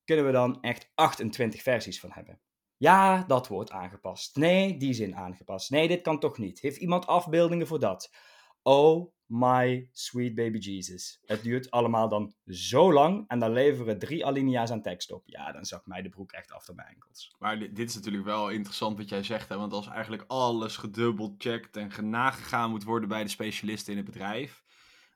kunnen 0.03 0.25
we 0.25 0.31
dan 0.31 0.61
echt 0.61 0.91
28 0.95 1.61
versies 1.61 1.99
van 1.99 2.11
hebben. 2.11 2.41
Ja, 2.77 3.23
dat 3.23 3.47
wordt 3.47 3.71
aangepast. 3.71 4.35
Nee, 4.35 4.77
die 4.77 4.93
zin 4.93 5.15
aangepast. 5.15 5.69
Nee, 5.69 5.87
dit 5.87 6.01
kan 6.01 6.19
toch 6.19 6.37
niet. 6.37 6.59
Heeft 6.59 6.77
iemand 6.77 7.07
afbeeldingen 7.07 7.67
voor 7.67 7.79
dat? 7.79 8.13
Oh 8.61 9.13
my 9.33 9.89
sweet 9.91 10.35
baby 10.35 10.57
Jesus. 10.57 11.19
Het 11.25 11.43
duurt 11.43 11.71
allemaal 11.71 12.09
dan 12.09 12.33
zo 12.45 12.93
lang 12.93 13.23
en 13.27 13.39
dan 13.39 13.51
leveren 13.51 13.99
drie 13.99 14.25
alinea's 14.25 14.71
aan 14.71 14.81
tekst 14.81 15.11
op. 15.11 15.23
Ja, 15.25 15.51
dan 15.51 15.65
zakt 15.65 15.85
mij 15.85 16.01
de 16.01 16.09
broek 16.09 16.31
echt 16.31 16.51
af 16.51 16.65
door 16.65 16.75
mijn 16.75 16.87
enkels. 16.87 17.35
Maar 17.39 17.59
dit, 17.59 17.75
dit 17.75 17.89
is 17.89 17.95
natuurlijk 17.95 18.25
wel 18.25 18.49
interessant 18.49 18.97
wat 18.97 19.09
jij 19.09 19.23
zegt, 19.23 19.49
hè? 19.49 19.57
want 19.57 19.73
als 19.73 19.87
eigenlijk 19.87 20.23
alles 20.27 20.77
gedubbelcheckt 20.77 21.77
en 21.77 22.09
nagegaan 22.09 22.69
moet 22.69 22.83
worden 22.83 23.09
bij 23.09 23.23
de 23.23 23.29
specialisten 23.29 23.91
in 23.91 23.97
het 23.97 24.05
bedrijf, 24.05 24.63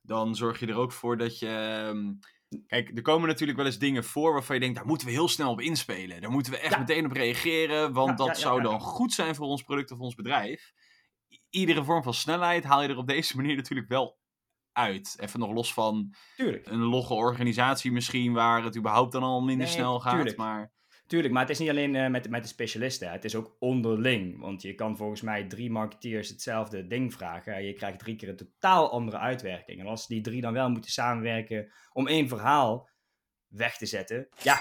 dan 0.02 0.36
zorg 0.36 0.60
je 0.60 0.68
er 0.68 0.76
ook 0.78 0.92
voor 0.92 1.18
dat 1.18 1.40
je... 1.40 1.48
ehm, 1.48 2.14
Kijk, 2.68 2.92
er 2.96 3.02
komen 3.02 3.28
natuurlijk 3.28 3.58
wel 3.58 3.68
eens 3.68 3.78
dingen 3.80 4.04
voor 4.04 4.34
waarvan 4.34 4.56
je 4.56 4.62
denkt, 4.62 4.76
daar 4.78 4.86
moeten 4.86 5.08
we 5.08 5.14
heel 5.14 5.28
snel 5.28 5.52
op 5.52 5.62
inspelen. 5.62 6.22
Daar 6.22 6.32
moeten 6.32 6.52
we 6.52 6.60
echt 6.60 6.74
Ja. 6.74 6.80
meteen 6.80 7.06
op 7.06 7.12
reageren, 7.12 7.94
want 7.94 8.10
Ja, 8.10 8.16
dat 8.26 8.28
ja, 8.28 8.34
zou 8.42 8.62
dan 8.62 8.80
goed 8.80 9.14
zijn 9.14 9.36
voor 9.36 9.48
ons 9.48 9.64
product 9.64 9.92
of 9.92 10.00
ons 10.00 10.16
bedrijf. 10.16 10.74
Iedere 11.58 11.84
vorm 11.84 12.04
van 12.04 12.14
snelheid 12.14 12.64
haal 12.64 12.82
je 12.82 12.88
er 12.90 12.98
op 12.98 13.08
deze 13.08 13.36
manier 13.38 13.56
natuurlijk 13.56 13.90
wel 13.90 14.18
uit. 14.72 15.16
Even 15.20 15.40
nog 15.40 15.52
los 15.52 15.74
van 15.74 16.14
Tuurlijk. 16.36 16.68
een 16.68 16.80
logge 16.84 17.14
organisatie 17.14 17.92
misschien, 17.92 18.34
waar 18.34 18.64
het 18.64 18.78
überhaupt 18.78 19.12
dan 19.12 19.24
al 19.24 19.42
minder 19.42 19.66
Nee, 19.66 19.76
snel 19.76 20.00
gaat. 20.00 20.14
tuurlijk. 20.14 20.38
Maar 20.38 20.76
Tuurlijk, 21.08 21.34
maar 21.34 21.42
het 21.42 21.52
is 21.52 21.60
niet 21.60 21.70
alleen 21.70 21.96
eh, 21.96 22.10
met, 22.10 22.30
met 22.30 22.42
de 22.44 22.48
specialisten. 22.50 23.08
hè. 23.08 23.14
Het 23.14 23.26
is 23.26 23.36
ook 23.36 23.56
onderling. 23.60 24.40
Want 24.40 24.62
je 24.62 24.74
kan 24.74 24.98
volgens 24.98 25.22
mij 25.22 25.44
drie 25.48 25.72
marketeers 25.72 26.30
hetzelfde 26.30 26.88
ding 26.88 27.14
vragen. 27.14 27.54
en 27.56 27.64
Je 27.64 27.74
krijgt 27.74 28.00
drie 28.00 28.16
keer 28.16 28.30
een 28.30 28.36
totaal 28.36 28.92
andere 28.92 29.18
uitwerking. 29.18 29.80
En 29.80 29.88
als 29.88 30.08
die 30.08 30.22
drie 30.22 30.42
dan 30.42 30.54
wel 30.54 30.70
moeten 30.70 30.92
samenwerken 30.92 31.72
om 31.94 32.08
één 32.08 32.28
verhaal 32.28 32.90
weg 33.48 33.78
te 33.78 33.86
zetten. 33.86 34.28
Ja, 34.42 34.60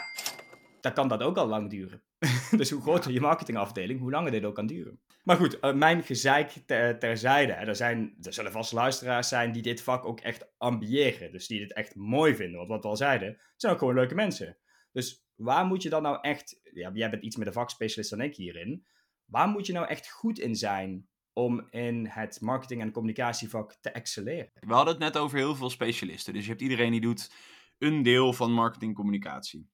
dan 0.80 0.92
kan 0.92 1.08
dat 1.08 1.22
ook 1.22 1.36
al 1.36 1.46
lang 1.46 1.70
duren. 1.70 2.02
dus 2.56 2.70
hoe 2.70 2.82
groter 2.82 3.12
je 3.12 3.20
marketingafdeling, 3.20 4.00
hoe 4.00 4.10
langer 4.10 4.30
dit 4.30 4.44
ook 4.44 4.54
kan 4.54 4.66
duren. 4.66 5.00
Maar 5.26 5.36
goed, 5.36 5.60
eh, 5.60 5.74
mijn 5.74 6.02
gezeik 6.02 6.50
ter, 6.66 6.98
terzijde. 6.98 7.52
Er, 7.52 7.76
zijn, 7.76 8.16
er 8.22 8.32
zullen 8.32 8.52
vast 8.52 8.72
luisteraars 8.72 9.28
zijn 9.28 9.52
die 9.52 9.62
dit 9.62 9.82
vak 9.82 10.04
ook 10.04 10.20
echt 10.20 10.48
ambiëren. 10.58 11.32
Dus 11.32 11.46
die 11.46 11.58
dit 11.58 11.72
echt 11.72 11.94
mooi 11.94 12.34
vinden. 12.34 12.56
Want 12.56 12.68
wat 12.68 12.82
we 12.82 12.88
al 12.88 12.96
zeiden, 12.96 13.28
het 13.28 13.54
zijn 13.56 13.72
ook 13.72 13.78
gewoon 13.78 13.94
leuke 13.94 14.14
mensen. 14.14 14.58
Dus 14.92 15.26
waar 15.34 15.66
moet 15.66 15.82
je 15.82 15.88
dan 15.88 16.02
nou 16.02 16.18
echt... 16.20 16.60
Ja, 16.62 16.90
jij 16.94 17.10
bent 17.10 17.22
iets 17.22 17.36
meer 17.36 17.44
de 17.44 17.52
vakspecialist 17.52 18.10
dan 18.10 18.20
ik 18.20 18.36
hierin. 18.36 18.86
Waar 19.24 19.48
moet 19.48 19.66
je 19.66 19.72
nou 19.72 19.86
echt 19.86 20.10
goed 20.10 20.38
in 20.38 20.54
zijn 20.54 21.08
om 21.32 21.66
in 21.70 22.06
het 22.06 22.40
marketing- 22.40 22.80
en 22.80 22.92
communicatievak 22.92 23.76
te 23.80 23.90
excelleren? 23.90 24.50
we 24.52 24.74
hadden 24.74 24.94
het 24.94 25.02
net 25.02 25.16
over 25.16 25.38
heel 25.38 25.54
veel 25.54 25.70
specialisten. 25.70 26.32
Dus 26.32 26.42
je 26.42 26.50
hebt 26.50 26.62
iedereen 26.62 26.90
die 26.90 27.00
doet 27.00 27.32
een 27.78 28.02
deel 28.02 28.32
van 28.32 28.52
marketingcommunicatie. 28.52 29.70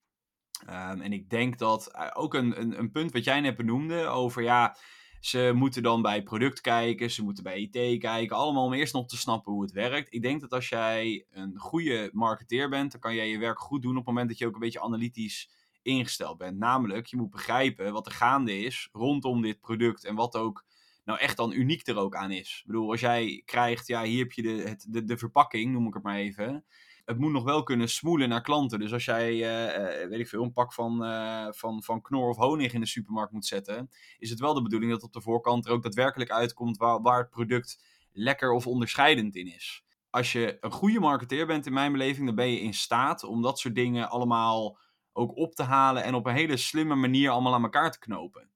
Ehm, 0.66 1.00
en 1.00 1.12
ik 1.12 1.30
denk 1.30 1.59
dat 1.59 1.92
eh, 1.92 2.11
ook 2.12 2.35
een, 2.35 2.61
een, 2.61 2.78
een 2.78 2.90
punt 2.90 3.12
wat 3.12 3.25
jij 3.25 3.40
net 3.40 3.56
benoemde 3.56 4.06
over 4.06 4.42
ja, 4.42 4.76
ze 5.22 5.52
moeten 5.54 5.82
dan 5.82 6.02
bij 6.02 6.22
product 6.22 6.60
kijken, 6.60 7.10
ze 7.10 7.24
moeten 7.24 7.42
bij 7.44 7.60
IT 7.60 8.00
kijken, 8.00 8.36
allemaal 8.36 8.64
om 8.64 8.72
eerst 8.72 8.92
nog 8.92 9.06
te 9.06 9.16
snappen 9.16 9.52
hoe 9.52 9.62
het 9.62 9.72
werkt. 9.72 10.14
Ik 10.14 10.22
denk 10.22 10.40
dat 10.40 10.52
als 10.52 10.68
jij 10.68 11.26
een 11.30 11.58
goede 11.58 12.10
marketeer 12.12 12.68
bent, 12.68 12.92
dan 12.92 13.00
kan 13.00 13.14
jij 13.14 13.28
je 13.28 13.38
werk 13.38 13.58
goed 13.58 13.82
doen 13.82 13.90
op 13.90 13.96
het 13.96 14.06
moment 14.06 14.28
dat 14.28 14.38
je 14.38 14.46
ook 14.46 14.54
een 14.54 14.60
beetje 14.60 14.80
analytisch 14.80 15.50
ingesteld 15.82 16.38
bent. 16.38 16.58
Namelijk, 16.58 17.06
je 17.06 17.16
moet 17.16 17.30
begrijpen 17.30 17.92
wat 17.92 18.06
er 18.06 18.12
gaande 18.12 18.58
is 18.58 18.88
rondom 18.92 19.42
dit 19.42 19.60
product 19.60 20.04
en 20.04 20.14
wat 20.14 20.36
ook 20.36 20.64
nou 21.04 21.18
echt 21.18 21.36
dan 21.36 21.52
uniek 21.52 21.86
er 21.86 21.96
ook 21.96 22.16
aan 22.16 22.30
is. 22.30 22.58
Ik 22.60 22.66
bedoel, 22.66 22.90
als 22.90 23.00
jij 23.00 23.42
krijgt, 23.44 23.86
ja, 23.86 24.02
hier 24.02 24.18
heb 24.18 24.32
je 24.32 24.42
de, 24.42 24.62
het, 24.68 24.86
de, 24.88 25.04
de 25.04 25.18
verpakking, 25.18 25.72
noem 25.72 25.86
ik 25.86 25.94
het 25.94 26.02
maar 26.02 26.16
even. 26.16 26.64
Het 27.04 27.18
moet 27.18 27.32
nog 27.32 27.44
wel 27.44 27.62
kunnen 27.62 27.88
smoelen 27.88 28.28
naar 28.28 28.42
klanten. 28.42 28.78
Dus 28.78 28.92
als 28.92 29.04
jij, 29.04 29.30
eh, 29.30 30.02
eh, 30.02 30.09
weet 30.09 30.21
ik 30.21 30.28
veel, 30.28 30.42
een 30.42 30.52
pak 30.52 30.73
van, 30.73 31.04
eh, 31.04 31.47
van, 31.50 31.82
van 31.82 32.02
knor 32.02 32.28
of 32.28 32.37
honing 32.37 32.73
in 32.73 32.80
de 32.80 32.87
supermarkt 32.87 33.32
moet 33.32 33.47
zetten, 33.47 33.90
is 34.18 34.30
het 34.30 34.40
wel 34.40 34.54
de 34.54 34.62
bedoeling 34.62 34.92
dat 34.92 35.02
op 35.02 35.12
de 35.12 35.21
voorkant 35.21 35.66
er 35.66 35.73
ook 35.73 35.82
daadwerkelijk 35.82 36.30
uitkomt 36.30 36.76
waar, 36.76 37.02
waar 37.02 37.18
het 37.18 37.30
product 37.30 37.85
lekker 38.12 38.52
of 38.52 38.66
onderscheidend 38.66 39.37
in 39.37 39.47
is. 39.47 39.85
Als 40.11 40.32
je 40.32 40.56
een 40.61 40.71
goede 40.71 41.00
marketeer 41.00 41.47
bent 41.47 41.66
in 41.66 41.73
mijn 41.73 41.92
beleving, 41.92 42.26
dan 42.26 42.35
ben 42.35 42.50
je 42.50 42.61
in 42.61 42.75
staat 42.75 43.25
om 43.25 43.42
dat 43.42 43.59
soort 43.59 43.75
dingen 43.75 44.11
allemaal 44.11 44.78
ook 45.12 45.37
op 45.37 45.54
te 45.54 45.62
halen 45.62 46.02
en 46.02 46.14
op 46.14 46.26
een 46.26 46.35
hele 46.35 46.56
slimme 46.56 46.94
manier 46.94 47.30
allemaal 47.30 47.54
aan 47.54 47.62
elkaar 47.62 47.90
te 47.90 47.99
knopen. 47.99 48.50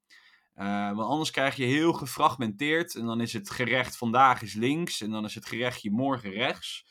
Want 0.55 1.09
anders 1.09 1.31
krijg 1.31 1.57
je 1.57 1.65
heel 1.65 1.93
gefragmenteerd. 1.93 2.95
En 2.95 3.07
dan 3.07 3.21
is 3.21 3.33
het 3.33 3.50
gerecht 3.50 3.97
vandaag 3.97 4.43
is 4.43 4.55
links. 4.55 5.00
En 5.00 5.11
dan 5.11 5.25
is 5.25 5.35
het 5.35 5.47
gerechtje 5.47 5.91
morgen 5.91 6.31
rechts. 6.31 6.87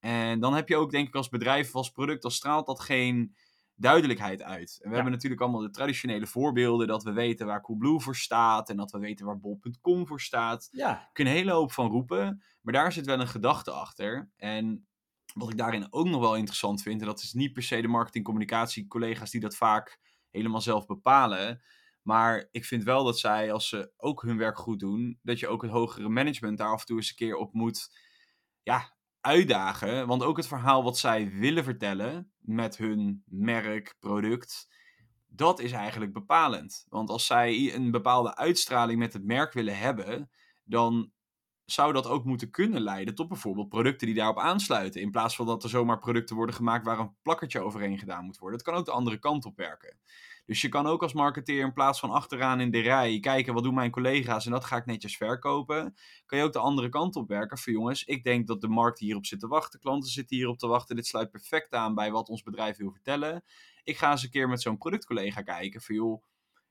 En 0.00 0.40
dan 0.40 0.54
heb 0.54 0.68
je 0.68 0.76
ook, 0.76 0.90
denk 0.90 1.08
ik, 1.08 1.14
als 1.14 1.28
bedrijf 1.28 1.68
of 1.68 1.74
als 1.74 1.90
product, 1.90 2.22
dan 2.22 2.30
straalt 2.30 2.66
dat 2.66 2.80
geen 2.80 3.34
duidelijkheid 3.74 4.42
uit. 4.42 4.70
En 4.74 4.82
we 4.82 4.88
Ja. 4.88 4.94
hebben 4.94 5.12
natuurlijk 5.12 5.40
allemaal 5.40 5.60
de 5.60 5.70
traditionele 5.70 6.26
voorbeelden. 6.26 6.86
Dat 6.86 7.02
we 7.02 7.12
weten 7.12 7.46
waar 7.46 7.62
Coolblue 7.62 8.00
voor 8.00 8.16
staat. 8.16 8.70
En 8.70 8.76
dat 8.76 8.90
we 8.90 8.98
weten 8.98 9.26
waar 9.26 9.40
bol.com 9.40 10.06
voor 10.06 10.20
staat. 10.20 10.68
Ja, 10.70 11.08
kan 11.12 11.26
een 11.26 11.32
hele 11.32 11.52
hoop 11.52 11.72
van 11.72 11.90
roepen. 11.90 12.42
Maar 12.60 12.72
daar 12.74 12.92
zit 12.92 13.06
wel 13.06 13.20
een 13.20 13.28
gedachte 13.28 13.70
achter. 13.70 14.30
En 14.36 14.86
wat 15.34 15.50
ik 15.50 15.58
daarin 15.58 15.86
ook 15.92 16.06
nog 16.06 16.20
wel 16.20 16.36
interessant 16.36 16.82
vind. 16.82 17.00
En 17.00 17.06
dat 17.06 17.22
is 17.22 17.32
niet 17.32 17.52
per 17.52 17.62
se 17.62 17.80
de 17.80 17.88
marketing-communicatie 17.88 18.86
collega's 18.86 19.30
die 19.30 19.40
dat 19.40 19.56
vaak 19.56 19.98
helemaal 20.30 20.60
zelf 20.60 20.86
bepalen. 20.86 21.62
Maar 22.02 22.48
ik 22.50 22.64
vind 22.64 22.82
wel 22.84 23.04
dat 23.04 23.18
zij, 23.18 23.52
als 23.52 23.68
ze 23.68 23.92
ook 23.96 24.22
hun 24.22 24.36
werk 24.36 24.58
goed 24.58 24.80
doen, 24.80 25.18
dat 25.22 25.38
je 25.38 25.48
ook 25.48 25.62
het 25.62 25.70
hogere 25.70 26.08
management 26.08 26.58
daar 26.58 26.72
af 26.72 26.80
en 26.80 26.86
toe 26.86 26.96
eens 26.96 27.08
een 27.10 27.16
keer 27.16 27.36
op 27.36 27.52
moet 27.52 27.98
ja, 28.62 28.96
uitdagen. 29.20 30.06
Want 30.06 30.22
ook 30.22 30.36
het 30.36 30.46
verhaal 30.46 30.82
wat 30.82 30.98
zij 30.98 31.30
willen 31.30 31.64
vertellen 31.64 32.32
met 32.38 32.76
hun 32.76 33.22
merk, 33.26 33.96
product, 33.98 34.68
dat 35.26 35.60
is 35.60 35.72
eigenlijk 35.72 36.12
bepalend. 36.12 36.86
Want 36.88 37.10
als 37.10 37.26
zij 37.26 37.74
een 37.74 37.90
bepaalde 37.90 38.36
uitstraling 38.36 38.98
met 38.98 39.12
het 39.12 39.24
merk 39.24 39.52
willen 39.52 39.78
hebben, 39.78 40.30
dan 40.64 41.12
zou 41.64 41.92
dat 41.92 42.06
ook 42.06 42.24
moeten 42.24 42.50
kunnen 42.50 42.80
leiden 42.80 43.14
tot 43.14 43.28
bijvoorbeeld 43.28 43.68
producten 43.68 44.06
die 44.06 44.16
daarop 44.16 44.38
aansluiten. 44.38 45.00
In 45.00 45.10
plaats 45.10 45.36
van 45.36 45.46
dat 45.46 45.62
er 45.62 45.68
zomaar 45.68 45.98
producten 45.98 46.36
worden 46.36 46.54
gemaakt 46.54 46.84
waar 46.84 46.98
een 46.98 47.16
plakkertje 47.22 47.60
overheen 47.60 47.98
gedaan 47.98 48.24
moet 48.24 48.38
worden. 48.38 48.58
Het 48.58 48.68
kan 48.68 48.78
ook 48.78 48.84
de 48.84 48.90
andere 48.90 49.18
kant 49.18 49.44
op 49.44 49.56
werken. 49.56 49.98
Dus 50.50 50.60
je 50.60 50.68
kan 50.68 50.86
ook 50.86 51.02
als 51.02 51.12
marketeer 51.12 51.64
in 51.64 51.72
plaats 51.72 52.00
van 52.00 52.10
achteraan 52.10 52.60
in 52.60 52.70
de 52.70 52.80
rij 52.80 53.20
kijken 53.20 53.54
wat 53.54 53.62
doen 53.62 53.74
mijn 53.74 53.90
collega's 53.90 54.46
en 54.46 54.52
dat 54.52 54.64
ga 54.64 54.76
ik 54.76 54.86
netjes 54.86 55.16
verkopen. 55.16 55.94
Kan 56.26 56.38
je 56.38 56.44
ook 56.44 56.52
de 56.52 56.58
andere 56.58 56.88
kant 56.88 57.16
op 57.16 57.28
werken 57.28 57.58
van 57.58 57.72
jongens, 57.72 58.04
ik 58.04 58.24
denk 58.24 58.46
dat 58.46 58.60
de 58.60 58.68
markt 58.68 58.98
hierop 58.98 59.26
zit 59.26 59.40
te 59.40 59.46
wachten, 59.46 59.80
klanten 59.80 60.10
zitten 60.10 60.36
hierop 60.36 60.58
te 60.58 60.66
wachten. 60.66 60.96
Dit 60.96 61.06
sluit 61.06 61.30
perfect 61.30 61.72
aan 61.72 61.94
bij 61.94 62.10
wat 62.10 62.28
ons 62.28 62.42
bedrijf 62.42 62.76
wil 62.76 62.90
vertellen. 62.90 63.44
Ik 63.84 63.98
ga 63.98 64.10
eens 64.10 64.22
een 64.22 64.30
keer 64.30 64.48
met 64.48 64.62
zo'n 64.62 64.78
productcollega 64.78 65.42
kijken 65.42 65.80
van 65.80 65.94
joh, 65.94 66.22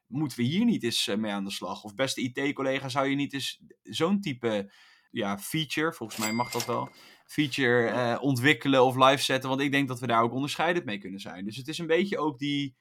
moeten 0.07 0.37
we 0.37 0.43
hier 0.43 0.65
niet 0.65 0.83
eens 0.83 1.07
eh, 1.07 1.17
mee 1.17 1.31
aan 1.31 1.43
de 1.43 1.51
slag? 1.51 1.83
Of 1.83 1.95
beste 1.95 2.21
IT-collega, 2.21 2.89
zou 2.89 3.07
je 3.07 3.15
niet 3.15 3.33
eens 3.33 3.61
zo'n 3.83 4.21
type 4.21 4.71
ja, 5.11 5.37
feature, 5.37 5.93
volgens 5.93 6.19
mij 6.19 6.33
mag 6.33 6.51
dat 6.51 6.65
wel, 6.65 6.89
feature 7.25 7.87
eh, 7.87 8.17
ontwikkelen 8.21 8.83
of 8.83 8.95
live 8.95 9.23
zetten? 9.23 9.49
Want 9.49 9.61
ik 9.61 9.71
denk 9.71 9.87
dat 9.87 9.99
we 9.99 10.07
daar 10.07 10.23
ook 10.23 10.33
onderscheidend 10.33 10.85
mee 10.85 10.97
kunnen 10.97 11.19
zijn. 11.19 11.45
Dus 11.45 11.57
het 11.57 11.67
is 11.67 11.77
een 11.77 11.87
beetje 11.87 12.17
ook 12.17 12.39
die, 12.39 12.77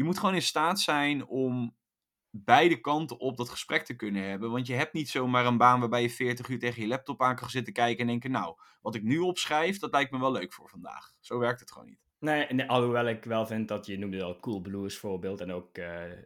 je 0.00 0.06
moet 0.06 0.18
gewoon 0.18 0.34
in 0.34 0.42
staat 0.42 0.80
zijn 0.80 1.26
om 1.26 1.76
beide 2.30 2.80
kanten 2.80 3.18
op 3.18 3.36
dat 3.36 3.48
gesprek 3.48 3.84
te 3.84 3.96
kunnen 3.96 4.28
hebben. 4.28 4.50
Want 4.50 4.66
je 4.66 4.74
hebt 4.74 4.92
niet 4.92 5.08
zomaar 5.08 5.46
een 5.46 5.56
baan 5.56 5.80
waarbij 5.80 6.02
je 6.02 6.10
40 6.10 6.48
uur 6.48 6.58
tegen 6.58 6.82
je 6.82 6.88
laptop 6.88 7.22
aan 7.22 7.36
kan 7.36 7.50
zitten 7.50 7.72
kijken 7.72 8.00
en 8.00 8.06
denken, 8.06 8.30
nou, 8.30 8.56
wat 8.80 8.94
ik 8.94 9.02
nu 9.02 9.18
opschrijf, 9.18 9.78
dat 9.78 9.92
lijkt 9.92 10.10
me 10.10 10.18
wel 10.18 10.32
leuk 10.32 10.52
voor 10.52 10.68
vandaag. 10.68 11.12
Zo 11.20 11.38
werkt 11.38 11.60
het 11.60 11.72
gewoon 11.72 11.88
niet. 11.88 11.98
Nee, 12.18 12.68
alhoewel 12.68 13.06
ik 13.06 13.24
wel 13.24 13.46
vind 13.46 13.68
dat 13.68 13.86
je 13.86 13.98
noemde 13.98 14.22
al 14.22 14.36
Cool 14.36 14.60
Blue 14.60 14.82
als 14.82 14.96
voorbeeld 14.96 15.40
en 15.40 15.52
ook 15.52 15.78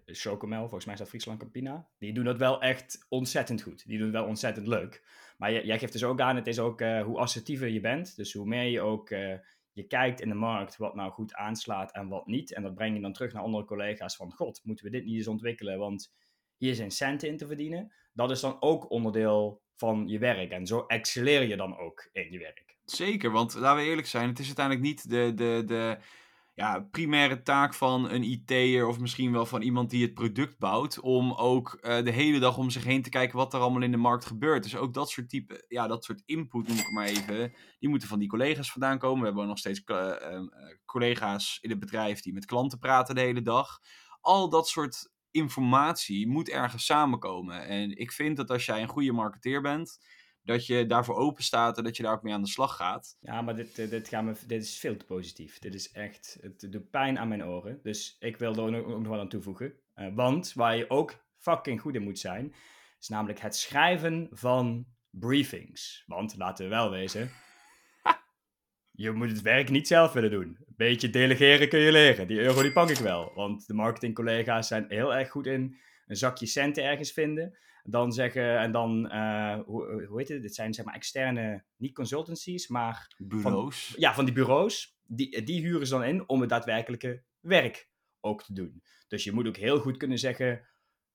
Chocomel, 0.06 0.60
volgens 0.60 0.84
mij 0.84 0.94
is 0.94 1.00
dat 1.00 1.08
Friesland 1.08 1.38
Campina. 1.38 1.88
Die 1.98 2.12
doen 2.12 2.24
dat 2.24 2.38
wel 2.38 2.62
echt 2.62 3.06
ontzettend 3.08 3.62
goed. 3.62 3.86
Die 3.86 3.96
doen 3.96 4.06
het 4.06 4.16
wel 4.16 4.26
ontzettend 4.26 4.66
leuk. 4.66 5.02
Maar 5.38 5.52
jij, 5.52 5.64
jij 5.64 5.78
geeft 5.78 5.92
dus 5.92 6.04
ook 6.04 6.20
aan, 6.20 6.36
het 6.36 6.46
is 6.46 6.58
ook 6.58 6.80
eh, 6.80 7.02
hoe 7.02 7.18
assertiever 7.18 7.68
je 7.68 7.80
bent. 7.80 8.16
Dus 8.16 8.32
hoe 8.32 8.46
meer 8.46 8.70
je 8.70 8.80
ook 8.80 9.10
eh, 9.10 9.34
je 9.74 9.86
kijkt 9.86 10.20
in 10.20 10.28
de 10.28 10.34
markt 10.34 10.76
wat 10.76 10.94
nou 10.94 11.10
goed 11.10 11.34
aanslaat 11.34 11.92
en 11.92 12.08
wat 12.08 12.26
niet. 12.26 12.52
En 12.52 12.62
dat 12.62 12.74
breng 12.74 12.94
je 12.94 13.02
dan 13.02 13.12
terug 13.12 13.32
naar 13.32 13.42
andere 13.42 13.64
collega's 13.64 14.16
van, 14.16 14.32
god, 14.32 14.60
moeten 14.64 14.84
we 14.84 14.90
dit 14.90 15.04
niet 15.04 15.16
eens 15.16 15.26
ontwikkelen, 15.26 15.78
want 15.78 16.12
hier 16.56 16.74
zijn 16.74 16.90
centen 16.90 17.28
in 17.28 17.36
te 17.36 17.46
verdienen. 17.46 17.92
Dat 18.12 18.30
is 18.30 18.40
dan 18.40 18.56
ook 18.60 18.90
onderdeel 18.90 19.62
van 19.74 20.08
je 20.08 20.18
werk. 20.18 20.50
En 20.50 20.66
zo 20.66 20.84
excelleer 20.86 21.42
je 21.42 21.56
dan 21.56 21.78
ook 21.78 22.08
in 22.12 22.32
je 22.32 22.38
werk. 22.38 22.76
Zeker, 22.84 23.30
want 23.30 23.54
laten 23.54 23.82
we 23.82 23.88
eerlijk 23.88 24.06
zijn, 24.06 24.28
het 24.28 24.38
is 24.38 24.46
uiteindelijk 24.46 24.86
niet 24.86 25.10
de, 25.10 25.32
de, 25.34 25.62
de 25.66 25.98
ja, 26.54 26.80
primaire 26.90 27.42
taak 27.42 27.74
van 27.74 28.10
een 28.10 28.22
IT'er 28.22 28.86
of 28.86 28.98
misschien 28.98 29.32
wel 29.32 29.46
van 29.46 29.62
iemand 29.62 29.90
die 29.90 30.02
het 30.02 30.14
product 30.14 30.58
bouwt, 30.58 31.00
om 31.00 31.32
ook 31.32 31.78
uh, 31.80 32.02
de 32.04 32.10
hele 32.10 32.38
dag 32.38 32.56
om 32.56 32.70
zich 32.70 32.84
heen 32.84 33.02
te 33.02 33.08
kijken 33.08 33.36
wat 33.36 33.54
er 33.54 33.60
allemaal 33.60 33.82
in 33.82 33.90
de 33.90 33.96
markt 33.96 34.24
gebeurt. 34.24 34.62
Dus 34.62 34.76
ook 34.76 34.94
dat 34.94 35.10
soort 35.10 35.28
type, 35.28 35.64
ja, 35.68 35.86
dat 35.86 36.04
soort 36.04 36.22
input 36.24 36.68
noem 36.68 36.78
ik 36.78 36.90
maar 36.90 37.06
even, 37.06 37.52
die 37.78 37.88
moeten 37.88 38.08
van 38.08 38.18
die 38.18 38.28
collega's 38.28 38.72
vandaan 38.72 38.98
komen. 38.98 39.20
We 39.20 39.26
hebben 39.26 39.46
nog 39.46 39.58
steeds 39.58 39.82
uh, 39.86 39.96
uh, 39.96 40.40
collega's 40.84 41.58
in 41.60 41.70
het 41.70 41.78
bedrijf 41.78 42.20
die 42.20 42.32
met 42.32 42.46
klanten 42.46 42.78
praten 42.78 43.14
de 43.14 43.20
hele 43.20 43.42
dag. 43.42 43.78
Al 44.20 44.48
dat 44.48 44.68
soort 44.68 45.12
informatie 45.30 46.28
moet 46.28 46.48
ergens 46.48 46.84
samenkomen. 46.84 47.66
En 47.66 47.96
ik 47.96 48.12
vind 48.12 48.36
dat 48.36 48.50
als 48.50 48.64
jij 48.64 48.82
een 48.82 48.88
goede 48.88 49.12
marketeer 49.12 49.62
bent, 49.62 49.98
dat 50.44 50.66
je 50.66 50.86
daarvoor 50.86 51.16
open 51.16 51.44
staat 51.44 51.78
en 51.78 51.84
dat 51.84 51.96
je 51.96 52.02
daar 52.02 52.12
ook 52.12 52.22
mee 52.22 52.32
aan 52.32 52.42
de 52.42 52.48
slag 52.48 52.76
gaat. 52.76 53.16
Ja, 53.20 53.42
maar 53.42 53.56
dit, 53.56 53.90
dit, 53.90 54.08
gaan 54.08 54.32
we, 54.32 54.46
dit 54.46 54.62
is 54.62 54.78
veel 54.78 54.96
te 54.96 55.04
positief. 55.04 55.58
Dit 55.58 55.74
is 55.74 55.92
echt, 55.92 56.38
het 56.40 56.72
doet 56.72 56.90
pijn 56.90 57.18
aan 57.18 57.28
mijn 57.28 57.44
oren. 57.44 57.80
Dus 57.82 58.16
ik 58.18 58.36
wil 58.36 58.56
er 58.56 58.84
ook 58.84 58.98
nog 58.98 59.08
wel 59.08 59.20
aan 59.20 59.28
toevoegen. 59.28 59.72
Uh, 59.96 60.14
want 60.14 60.52
waar 60.52 60.76
je 60.76 60.90
ook 60.90 61.24
fucking 61.38 61.80
goed 61.80 61.94
in 61.94 62.02
moet 62.02 62.18
zijn, 62.18 62.54
is 63.00 63.08
namelijk 63.08 63.40
het 63.40 63.56
schrijven 63.56 64.28
van 64.30 64.86
briefings. 65.10 66.04
Want 66.06 66.36
laten 66.36 66.64
we 66.64 66.70
wel 66.70 66.90
wezen, 66.90 67.30
je 69.04 69.10
moet 69.10 69.30
het 69.30 69.42
werk 69.42 69.70
niet 69.70 69.86
zelf 69.86 70.12
willen 70.12 70.30
doen. 70.30 70.56
Een 70.66 70.74
beetje 70.76 71.10
delegeren 71.10 71.68
kun 71.68 71.80
je 71.80 71.92
leren. 71.92 72.26
Die 72.26 72.40
euro 72.40 72.62
die 72.62 72.72
pak 72.72 72.90
ik 72.90 72.98
wel. 72.98 73.32
Want 73.34 73.66
de 73.66 73.74
marketingcollega's 73.74 74.66
zijn 74.66 74.84
heel 74.88 75.14
erg 75.14 75.30
goed 75.30 75.46
in 75.46 75.76
een 76.06 76.16
zakje 76.16 76.46
centen 76.46 76.84
ergens 76.84 77.12
vinden. 77.12 77.58
Dan 77.86 78.12
zeggen, 78.12 78.58
en 78.58 78.72
dan, 78.72 79.06
uh, 79.12 79.58
hoe, 79.64 80.04
hoe 80.04 80.18
heet 80.18 80.28
het? 80.28 80.42
Dit 80.42 80.54
zijn 80.54 80.74
zeg 80.74 80.84
maar 80.84 80.94
externe, 80.94 81.64
niet 81.76 81.94
consultancies, 81.94 82.68
maar... 82.68 83.14
Bureaus. 83.18 83.86
Van, 83.86 84.00
ja, 84.00 84.14
van 84.14 84.24
die 84.24 84.34
bureaus. 84.34 84.98
Die, 85.06 85.42
die 85.42 85.60
huren 85.60 85.86
ze 85.86 85.92
dan 85.92 86.04
in 86.04 86.28
om 86.28 86.40
het 86.40 86.48
daadwerkelijke 86.48 87.22
werk 87.40 87.88
ook 88.20 88.42
te 88.42 88.52
doen. 88.52 88.82
Dus 89.08 89.24
je 89.24 89.32
moet 89.32 89.46
ook 89.46 89.56
heel 89.56 89.78
goed 89.78 89.96
kunnen 89.96 90.18
zeggen 90.18 90.66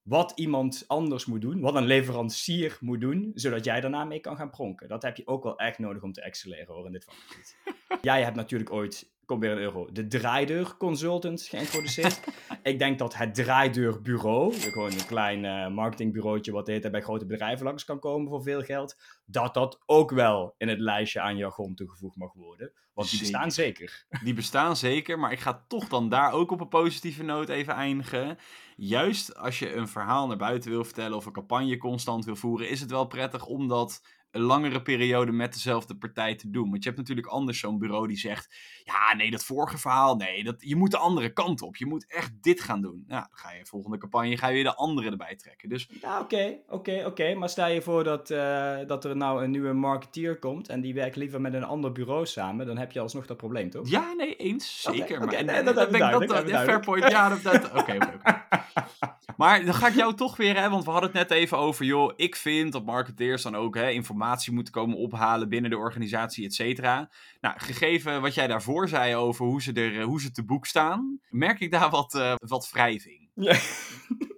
wat 0.02 0.32
iemand 0.36 0.84
anders 0.88 1.26
moet 1.26 1.42
doen, 1.42 1.60
wat 1.60 1.76
een 1.76 1.86
leverancier 1.86 2.78
moet 2.80 3.02
doen, 3.02 3.32
zodat 3.34 3.66
jij 3.66 3.82
daarna 3.82 4.04
mee 4.04 4.20
kan 4.20 4.36
gaan 4.36 4.50
pronken. 4.50 4.88
Dat 4.88 5.02
heb 5.04 5.18
je 5.18 5.28
ook 5.28 5.44
wel 5.44 5.58
echt 5.58 5.80
nodig 5.80 6.04
om 6.04 6.12
te 6.12 6.22
excelleren 6.22 6.76
hoor, 6.76 6.86
in 6.86 6.92
dit 6.92 7.04
vakgebied. 7.04 7.58
jij 8.02 8.24
hebt 8.24 8.36
natuurlijk 8.36 8.72
ooit, 8.72 9.12
kom 9.30 9.40
weer 9.40 9.52
een 9.52 9.58
euro, 9.58 9.88
de 9.92 10.08
draaideur 10.08 10.78
consultant 10.78 11.42
geïntroduceerd. 11.42 12.20
ik 12.64 12.80
denk 12.80 13.00
dat 13.00 13.16
het 13.16 13.36
draaideurbureau, 13.36 14.54
gewoon 14.54 14.92
een 14.92 15.06
klein 15.06 15.44
uh, 15.44 15.68
marketingbureautje 15.76 16.52
wat 16.52 16.68
heet 16.68 16.92
bij 16.92 17.02
grote 17.02 17.26
bedrijven 17.26 17.66
langs 17.66 17.86
kan 17.86 18.00
komen 18.00 18.30
voor 18.30 18.44
veel 18.44 18.62
geld, 18.62 18.98
dat 19.26 19.54
dat 19.54 19.80
ook 19.86 20.12
wel 20.12 20.54
in 20.58 20.68
het 20.68 20.80
lijstje 20.80 21.22
aan 21.22 21.38
jargon 21.38 21.76
toegevoegd 21.76 22.16
mag 22.16 22.34
worden. 22.34 22.72
Want 22.94 23.10
die 23.10 23.20
bestaan 23.20 23.52
zeker. 23.52 24.06
Die 24.24 24.34
bestaan 24.34 24.76
zeker, 24.76 25.20
maar 25.20 25.32
ik 25.32 25.40
ga 25.40 25.66
toch 25.68 25.88
dan 25.88 26.10
daar 26.10 26.34
ook 26.34 26.52
op 26.52 26.62
een 26.62 26.68
positieve 26.68 27.24
noot 27.24 27.50
even 27.50 27.74
eindigen. 27.74 28.38
Juist 28.76 29.36
als 29.36 29.60
je 29.60 29.74
een 29.74 29.88
verhaal 29.88 30.28
naar 30.28 30.38
buiten 30.38 30.72
wil 30.72 30.84
vertellen 30.84 31.18
of 31.18 31.26
een 31.26 31.32
campagne 31.32 31.78
constant 31.78 32.26
wil 32.26 32.36
voeren, 32.36 32.70
is 32.70 32.82
het 32.82 32.92
wel 32.92 33.06
prettig 33.06 33.46
om 33.46 33.68
dat 33.68 34.02
een 34.32 34.42
langere 34.42 34.82
periode 34.82 35.32
met 35.32 35.54
dezelfde 35.54 35.96
partij 35.96 36.36
te 36.36 36.50
doen. 36.50 36.70
Want 36.70 36.84
je 36.84 36.90
hebt 36.90 37.02
natuurlijk 37.02 37.28
anders 37.28 37.60
zo'n 37.60 37.78
bureau 37.78 38.08
die 38.08 38.18
zegt: 38.18 38.56
Ja, 38.84 39.16
nee, 39.16 39.32
dat 39.32 39.44
vorige 39.44 39.78
verhaal, 39.78 40.16
nee, 40.16 40.44
dat, 40.44 40.56
je 40.60 40.76
moet 40.76 40.92
de 40.92 40.98
andere 40.98 41.34
kant 41.34 41.62
op. 41.62 41.76
Je 41.76 41.86
moet 41.86 42.06
echt 42.08 42.32
dit 42.42 42.62
gaan 42.62 42.82
doen. 42.82 43.04
Nou, 43.08 43.22
dan 43.30 43.38
ga 43.38 43.52
je 43.52 43.66
volgende 43.66 43.98
campagne 43.98 44.38
ga 44.38 44.48
je 44.48 44.54
weer 44.54 44.64
de 44.64 44.76
andere 44.76 45.10
erbij 45.10 45.36
trekken. 45.36 45.70
Dus... 45.70 45.90
Ja, 46.02 46.20
oké, 46.20 46.58
oké, 46.68 47.04
oké. 47.06 47.34
Maar 47.34 47.50
stel 47.50 47.68
je 47.68 47.82
voor 47.82 48.04
dat, 48.04 48.30
uh, 48.30 48.78
dat 48.88 49.06
er 49.06 49.16
nou 49.16 49.44
een 49.44 49.52
nieuwe 49.52 49.74
marketeer 49.74 50.40
komt 50.40 50.70
en 50.70 50.82
die 50.82 50.94
werkt 50.94 51.16
liever 51.16 51.42
met 51.42 51.54
een 51.54 51.64
ander 51.64 51.92
bureau 51.92 52.26
samen, 52.26 52.66
dan 52.66 52.78
heb 52.78 52.92
je 52.92 53.00
alsnog 53.00 53.26
dat 53.26 53.38
probleem, 53.38 53.70
toch? 53.70 53.90
Ja, 53.90 54.14
nee, 54.14 54.36
eens. 54.36 54.82
Zeker. 54.82 55.20
Maar, 55.20 55.44
nee, 55.44 55.64
dat, 55.64 55.76
dat, 55.76 55.92
dat, 55.92 56.12
dat, 56.12 56.28
dat, 56.30 56.48
fair 56.48 56.80
point. 56.80 57.12
Ja, 57.12 57.30
dat. 57.44 57.72
Oké, 57.72 57.96
oké. 57.96 58.18
Maar 59.39 59.65
dan 59.65 59.74
ga 59.74 59.88
ik 59.88 59.96
jou 59.96 60.15
toch 60.15 60.38
weer, 60.38 60.58
hè, 60.58 60.69
want 60.69 60.86
we 60.86 60.91
hadden 60.91 61.10
het 61.10 61.19
net 61.19 61.31
even 61.38 61.58
over, 61.58 61.86
joh, 61.86 62.13
ik 62.15 62.36
vind 62.36 62.72
dat 62.72 62.86
marketeers 62.86 63.41
dan 63.41 63.55
ook 63.55 63.75
hè, 63.75 63.89
informatie 63.89 64.53
moeten 64.53 64.74
komen 64.74 64.98
ophalen 64.98 65.50
binnen 65.50 65.72
de 65.72 65.77
organisatie, 65.77 66.46
et 66.46 66.53
cetera. 66.53 67.10
Nou, 67.41 67.60
gegeven 67.60 68.22
wat 68.22 68.34
jij 68.34 68.48
daarvoor 68.48 68.88
zei 68.88 69.15
over 69.15 69.46
hoe 69.46 69.62
ze, 69.62 69.74
er, 69.74 70.01
hoe 70.01 70.22
ze 70.22 70.31
te 70.31 70.46
boek 70.46 70.65
staan, 70.65 71.19
merk 71.29 71.60
ik 71.60 71.72
daar 71.72 71.89
wat, 71.89 72.13
uh, 72.13 72.34
wat 72.38 72.69
wrijving. 72.72 73.29
Ja. 73.34 73.58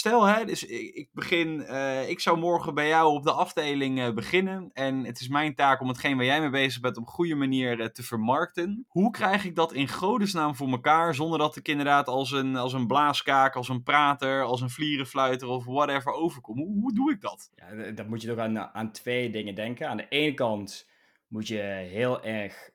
Stel, 0.00 0.24
hè, 0.24 0.44
dus 0.44 0.64
ik, 0.64 1.08
begin, 1.12 1.60
uh, 1.60 2.08
ik 2.08 2.20
zou 2.20 2.38
morgen 2.38 2.74
bij 2.74 2.88
jou 2.88 3.14
op 3.14 3.22
de 3.22 3.32
afdeling 3.32 3.98
uh, 3.98 4.10
beginnen. 4.14 4.70
En 4.72 5.04
het 5.04 5.20
is 5.20 5.28
mijn 5.28 5.54
taak 5.54 5.80
om 5.80 5.88
hetgeen 5.88 6.16
waar 6.16 6.24
jij 6.24 6.40
mee 6.40 6.50
bezig 6.50 6.80
bent 6.80 6.96
op 6.96 7.02
een 7.02 7.12
goede 7.12 7.34
manier 7.34 7.80
uh, 7.80 7.86
te 7.86 8.02
vermarkten. 8.02 8.84
Hoe 8.88 9.10
krijg 9.10 9.44
ik 9.44 9.54
dat 9.54 9.72
in 9.72 9.88
godesnaam 9.88 10.54
voor 10.54 10.68
elkaar 10.68 11.14
zonder 11.14 11.38
dat 11.38 11.56
ik 11.56 11.68
inderdaad 11.68 12.08
als 12.08 12.30
een, 12.30 12.56
als 12.56 12.72
een 12.72 12.86
blaaskaak, 12.86 13.54
als 13.54 13.68
een 13.68 13.82
prater, 13.82 14.42
als 14.42 14.60
een 14.60 14.70
vlierenfluiter 14.70 15.48
of 15.48 15.64
whatever 15.64 16.12
overkom? 16.12 16.58
Hoe, 16.58 16.80
hoe 16.80 16.94
doe 16.94 17.12
ik 17.12 17.20
dat? 17.20 17.50
Ja, 17.54 17.90
dat 17.90 18.08
moet 18.08 18.22
je 18.22 18.28
toch 18.28 18.38
aan, 18.38 18.58
aan 18.58 18.92
twee 18.92 19.30
dingen 19.30 19.54
denken. 19.54 19.88
Aan 19.88 19.96
de 19.96 20.08
ene 20.08 20.34
kant 20.34 20.88
moet 21.28 21.48
je 21.48 21.60
heel 21.90 22.22
erg 22.22 22.70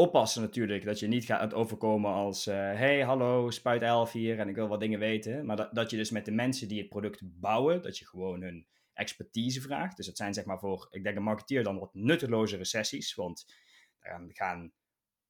oppassen 0.00 0.42
natuurlijk 0.42 0.84
dat 0.84 0.98
je 0.98 1.06
niet 1.06 1.24
gaat 1.24 1.54
overkomen 1.54 2.12
als... 2.12 2.46
Uh, 2.46 2.54
hey, 2.54 3.04
hallo, 3.04 3.50
Spuit 3.50 3.82
11 3.82 4.12
hier 4.12 4.38
en 4.38 4.48
ik 4.48 4.54
wil 4.54 4.68
wat 4.68 4.80
dingen 4.80 4.98
weten. 4.98 5.46
Maar 5.46 5.56
dat, 5.56 5.74
dat 5.74 5.90
je 5.90 5.96
dus 5.96 6.10
met 6.10 6.24
de 6.24 6.30
mensen 6.30 6.68
die 6.68 6.78
het 6.78 6.88
product 6.88 7.20
bouwen, 7.22 7.82
dat 7.82 7.98
je 7.98 8.06
gewoon 8.06 8.42
hun 8.42 8.66
expertise 8.92 9.60
vraagt. 9.60 9.96
Dus 9.96 10.06
dat 10.06 10.16
zijn 10.16 10.34
zeg 10.34 10.44
maar 10.44 10.58
voor, 10.58 10.86
ik 10.90 11.02
denk 11.02 11.16
een 11.16 11.22
marketeer 11.22 11.62
dan 11.62 11.78
wat 11.78 11.94
nuttelozere 11.94 12.64
sessies. 12.64 13.14
Want 13.14 13.54
dan 14.00 14.30
gaan 14.32 14.72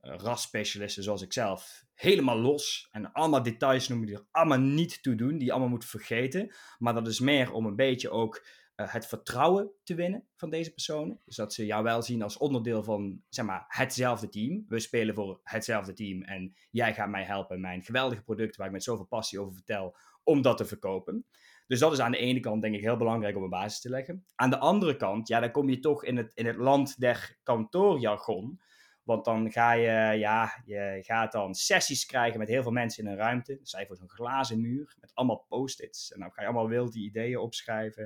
uh, 0.03 0.15
rasspecialisten 0.17 1.03
zoals 1.03 1.23
ik 1.23 1.33
zelf 1.33 1.85
helemaal 1.95 2.39
los. 2.39 2.89
En 2.91 3.13
allemaal 3.13 3.43
details 3.43 3.89
noemen 3.89 4.07
die 4.07 4.17
er 4.17 4.27
allemaal 4.31 4.61
niet 4.61 5.03
toe 5.03 5.15
doen, 5.15 5.39
die 5.39 5.45
je 5.45 5.51
allemaal 5.51 5.69
moet 5.69 5.85
vergeten. 5.85 6.55
Maar 6.79 6.95
dat 6.95 7.07
is 7.07 7.21
meer 7.21 7.53
om 7.53 7.67
een 7.67 7.77
beetje 7.77 8.11
ook 8.11 8.37
eh, 8.37 8.43
het 8.87 9.07
vertrouwen 9.07 9.71
te 9.83 9.95
winnen 9.95 10.27
van 10.37 10.51
deze 10.51 10.71
personen. 10.71 11.21
Dus 11.25 11.37
dat 11.37 11.55
ze 11.55 11.67
jou 11.67 11.83
wel 11.83 12.03
zien 12.03 12.23
als 12.23 12.37
onderdeel 12.37 12.83
van 12.83 13.23
zeg 13.29 13.45
maar, 13.45 13.65
hetzelfde 13.69 14.29
team. 14.29 14.65
We 14.69 14.81
spelen 14.81 15.15
voor 15.15 15.41
hetzelfde 15.43 15.93
team 15.93 16.23
en 16.23 16.55
jij 16.71 16.95
gaat 16.95 17.09
mij 17.09 17.25
helpen 17.25 17.61
mijn 17.61 17.83
geweldige 17.83 18.23
product 18.23 18.57
waar 18.57 18.67
ik 18.67 18.73
met 18.73 18.83
zoveel 18.83 19.07
passie 19.07 19.41
over 19.41 19.55
vertel, 19.55 19.97
om 20.25 20.43
dat 20.43 20.57
te 20.57 20.65
verkopen. 20.65 21.27
Dus 21.67 21.79
dat 21.79 21.93
is 21.93 22.01
aan 22.01 22.13
de 22.13 22.19
ene 22.19 22.41
kant 22.41 22.63
denk 22.63 22.75
ik 22.75 22.81
heel 22.81 22.97
belangrijk 22.97 23.37
om 23.37 23.43
een 23.43 23.51
basis 23.51 23.81
te 23.81 23.89
leggen. 23.89 24.25
Aan 24.35 24.51
de 24.51 24.59
andere 24.59 24.97
kant, 24.97 25.29
ja, 25.29 25.41
dan 25.41 25.51
kom 25.51 25.69
je 25.69 25.79
toch 25.79 26.05
in 26.05 26.17
het, 26.17 26.33
in 26.35 26.47
het 26.47 26.57
land 26.57 27.01
der 27.01 27.39
kantoorjargon. 27.43 28.61
Want 29.03 29.25
dan 29.25 29.53
ga 29.53 29.73
je, 29.73 30.19
ja, 30.19 30.63
je 30.65 30.99
gaat 31.03 31.33
dan 31.33 31.55
sessies 31.55 32.07
krijgen 32.07 32.39
met 32.39 32.49
heel 32.49 32.63
veel 32.63 32.73
mensen 32.73 33.05
in 33.05 33.11
een 33.11 33.17
ruimte. 33.17 33.59
Je 33.63 33.85
voor 33.87 33.97
zo'n 33.97 34.11
glazen 34.11 34.61
muur 34.61 34.97
met 35.01 35.15
allemaal 35.15 35.45
post-its. 35.49 36.13
En 36.13 36.21
dan 36.21 36.33
ga 36.33 36.41
je 36.41 36.47
allemaal 36.47 36.69
wilde 36.69 36.99
ideeën 36.99 37.39
opschrijven. 37.39 38.03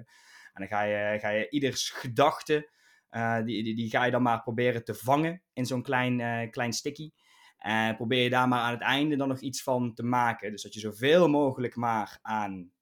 En 0.53 0.61
dan 0.61 0.69
ga 0.69 0.83
je, 0.83 1.19
ga 1.19 1.29
je 1.29 1.49
ieders 1.49 1.91
gedachte, 1.91 2.71
uh, 3.11 3.43
die, 3.45 3.63
die, 3.63 3.75
die, 3.75 3.91
ga 3.91 4.05
je 4.05 4.11
dan 4.11 4.23
maar 4.23 4.43
proberen 4.43 4.85
te 4.85 4.95
vangen 4.95 5.43
in 5.53 5.67
zo'n 5.67 5.83
klein, 5.83 6.19
uh, 6.19 6.51
klein 6.51 6.73
sticky. 6.73 7.11
En 7.59 7.97
probeer 7.97 8.23
je 8.23 8.31
daar 8.31 8.49
maar 8.49 8.61
aan 8.61 8.73
het 8.73 8.83
einde 8.83 9.17
dan 9.17 9.29
nog 9.29 9.41
iets 9.41 9.63
van 9.63 9.95
te 9.95 10.03
maken. 10.03 10.51
Dus 10.51 10.63
dat 10.63 10.75
je 10.75 10.81
zoveel 10.81 11.29
mogelijk 11.29 11.77
maar 11.77 12.19
aan, 12.23 12.73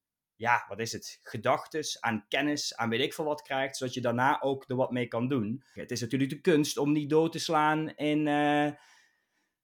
ja, 0.43 0.65
wat 0.69 0.79
is 0.79 0.93
het, 0.93 1.21
gedachtes, 1.23 2.01
aan 2.01 2.25
kennis, 2.29 2.77
aan 2.77 2.89
weet 2.89 3.01
ik 3.01 3.15
veel 3.15 3.25
wat 3.25 3.43
krijgt. 3.43 3.77
Zodat 3.77 3.95
je 3.95 4.01
daarna 4.01 4.41
ook 4.41 4.65
er 4.69 4.77
wat 4.77 4.91
mee 4.91 5.07
kan 5.07 5.29
doen. 5.29 5.63
Het 5.73 5.91
is 5.91 6.01
natuurlijk 6.01 6.31
de 6.31 6.41
kunst 6.41 6.79
om 6.79 6.93
niet 6.93 7.11
dood 7.11 7.33
te 7.33 7.39
slaan 7.39 7.91
in... 7.97 8.27
Uh, 8.27 8.71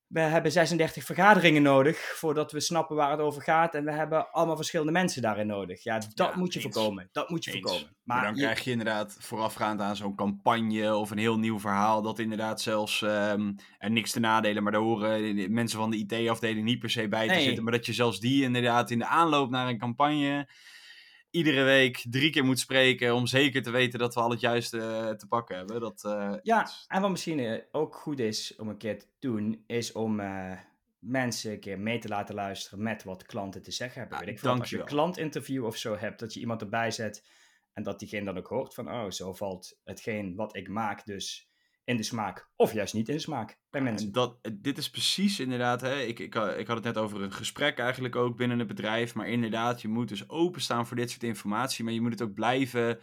we 0.09 0.21
hebben 0.21 0.53
36 0.53 1.05
vergaderingen 1.05 1.63
nodig 1.63 1.99
voordat 1.99 2.53
we 2.53 2.61
snappen 2.61 2.97
waar 2.97 3.11
het 3.11 3.21
over 3.21 3.43
gaat. 3.43 3.75
En 3.75 3.85
we 3.85 3.93
hebben 3.93 4.31
allemaal 4.31 4.57
verschillende 4.57 4.93
mensen 4.93 5.23
daarin 5.23 5.47
nodig. 5.47 5.83
Ja, 5.83 6.03
dat 6.15 6.35
moet 6.35 6.53
je 6.53 6.61
voorkomen. 6.61 7.09
Dat 7.13 7.29
moet 7.29 7.45
je 7.45 7.51
voorkomen. 7.51 7.97
Maar, 8.05 8.25
dan 8.25 8.35
krijg 8.35 8.61
je 8.61 8.71
inderdaad 8.71 9.17
voorafgaand 9.21 9.81
aan 9.81 9.97
zo'n 9.97 10.15
campagne 10.15 10.97
of 10.97 11.11
een 11.11 11.19
heel 11.19 11.39
nieuw 11.39 11.61
verhaal. 11.61 12.03
Dat 12.03 12.19
inderdaad 12.19 12.61
zelfs 12.61 13.01
um, 13.01 13.57
er 13.79 13.91
niks 13.91 14.11
te 14.11 14.21
nadelen. 14.21 14.63
Maar 14.63 14.73
daar 14.73 14.81
horen 14.81 15.53
mensen 15.53 15.79
van 15.79 15.91
de 15.91 15.97
IT-afdeling 15.97 16.65
niet 16.65 16.79
per 16.79 16.91
se 16.91 17.09
bij 17.09 17.29
te 17.29 17.41
zitten. 17.41 17.65
Maar 17.65 17.73
dat 17.73 17.87
je 17.87 17.93
zelfs 17.93 18.21
die 18.21 18.43
inderdaad 18.43 18.91
in 18.91 18.99
de 18.99 19.07
aanloop 19.07 19.51
naar 19.51 19.69
een 19.69 19.79
campagne 19.79 20.49
iedere 21.31 21.63
week 21.63 22.05
drie 22.11 22.31
keer 22.31 22.45
moet 22.45 22.59
spreken 22.59 23.15
om 23.15 23.27
zeker 23.27 23.63
te 23.63 23.71
weten 23.71 23.99
dat 23.99 24.15
we 24.15 24.21
al 24.21 24.31
het 24.31 24.41
juiste 24.41 24.77
uh, 24.77 25.11
te 25.11 25.27
pakken 25.29 25.57
hebben. 25.57 25.81
Dat, 25.81 26.03
uh, 26.07 26.35
ja, 26.43 26.69
en 26.89 27.01
wat 27.01 27.11
misschien 27.11 27.39
uh, 27.39 27.59
ook 27.73 27.95
goed 27.95 28.19
is 28.19 28.57
om 28.57 28.69
een 28.69 28.77
keer 28.77 28.99
te 28.99 29.07
doen, 29.19 29.65
is 29.67 29.93
om 29.93 30.21
mensen 30.99 31.53
een 31.53 31.61
keer 31.61 31.79
mee 31.79 31.99
te 31.99 32.09
laten 32.09 32.35
luisteren 32.35 32.83
met 32.83 33.05
wat 33.05 33.27
klanten 33.27 33.63
te 33.63 33.71
zeggen 33.71 34.01
hebben. 34.01 34.19
Ja, 34.19 34.25
Weet 34.25 34.35
ik 34.35 34.41
veel, 34.41 34.59
als 34.59 34.71
je 34.71 34.79
een 34.79 34.85
klantinterview 34.85 35.65
of 35.65 35.77
zo 35.77 35.97
hebt, 35.97 36.21
dat 36.21 36.35
je 36.35 36.41
iemand 36.41 36.61
erbij 36.61 36.91
zet 36.91 37.25
en 37.73 37.83
dat 37.83 37.99
diegene 37.99 38.25
dan 38.25 38.39
ook 38.39 38.47
hoort 38.47 38.75
van, 38.75 38.91
oh, 38.93 39.11
zo 39.11 39.33
valt 39.33 39.81
hetgeen 39.85 40.35
wat 40.35 40.57
ik 40.57 40.69
maak 40.69 41.05
dus 41.05 41.48
in 41.89 41.97
de 41.97 42.03
smaak. 42.03 42.51
Of 42.57 42.73
juist 42.73 42.95
niet 42.95 43.09
in 43.09 43.15
de 43.15 43.21
smaak 43.21 43.59
bij 43.71 43.81
mensen. 43.81 44.13
Dat, 44.13 44.39
dit 44.53 44.79
is 44.79 44.91
precies 44.91 45.41
inderdaad, 45.41 45.81
hè, 45.81 46.01
ik, 46.01 46.19
ik, 46.19 46.35
ik 46.35 46.67
had 46.67 46.77
het 46.77 46.85
net 46.85 46.97
over 46.97 47.23
een 47.23 47.33
gesprek 47.33 47.79
eigenlijk 47.79 48.17
ook 48.17 48.37
binnen 48.37 48.59
het 48.59 48.69
bedrijf. 48.69 49.15
Maar 49.15 49.29
inderdaad, 49.29 49.83
je 49.83 49.89
moet 49.89 50.09
dus 50.09 50.29
openstaan 50.29 50.87
voor 50.87 50.97
dit 50.97 51.11
soort 51.11 51.23
informatie. 51.23 51.85
Maar 51.85 51.93
je 51.93 52.01
moet 52.01 52.11
het 52.11 52.23
ook 52.23 52.35
blijven 52.35 52.99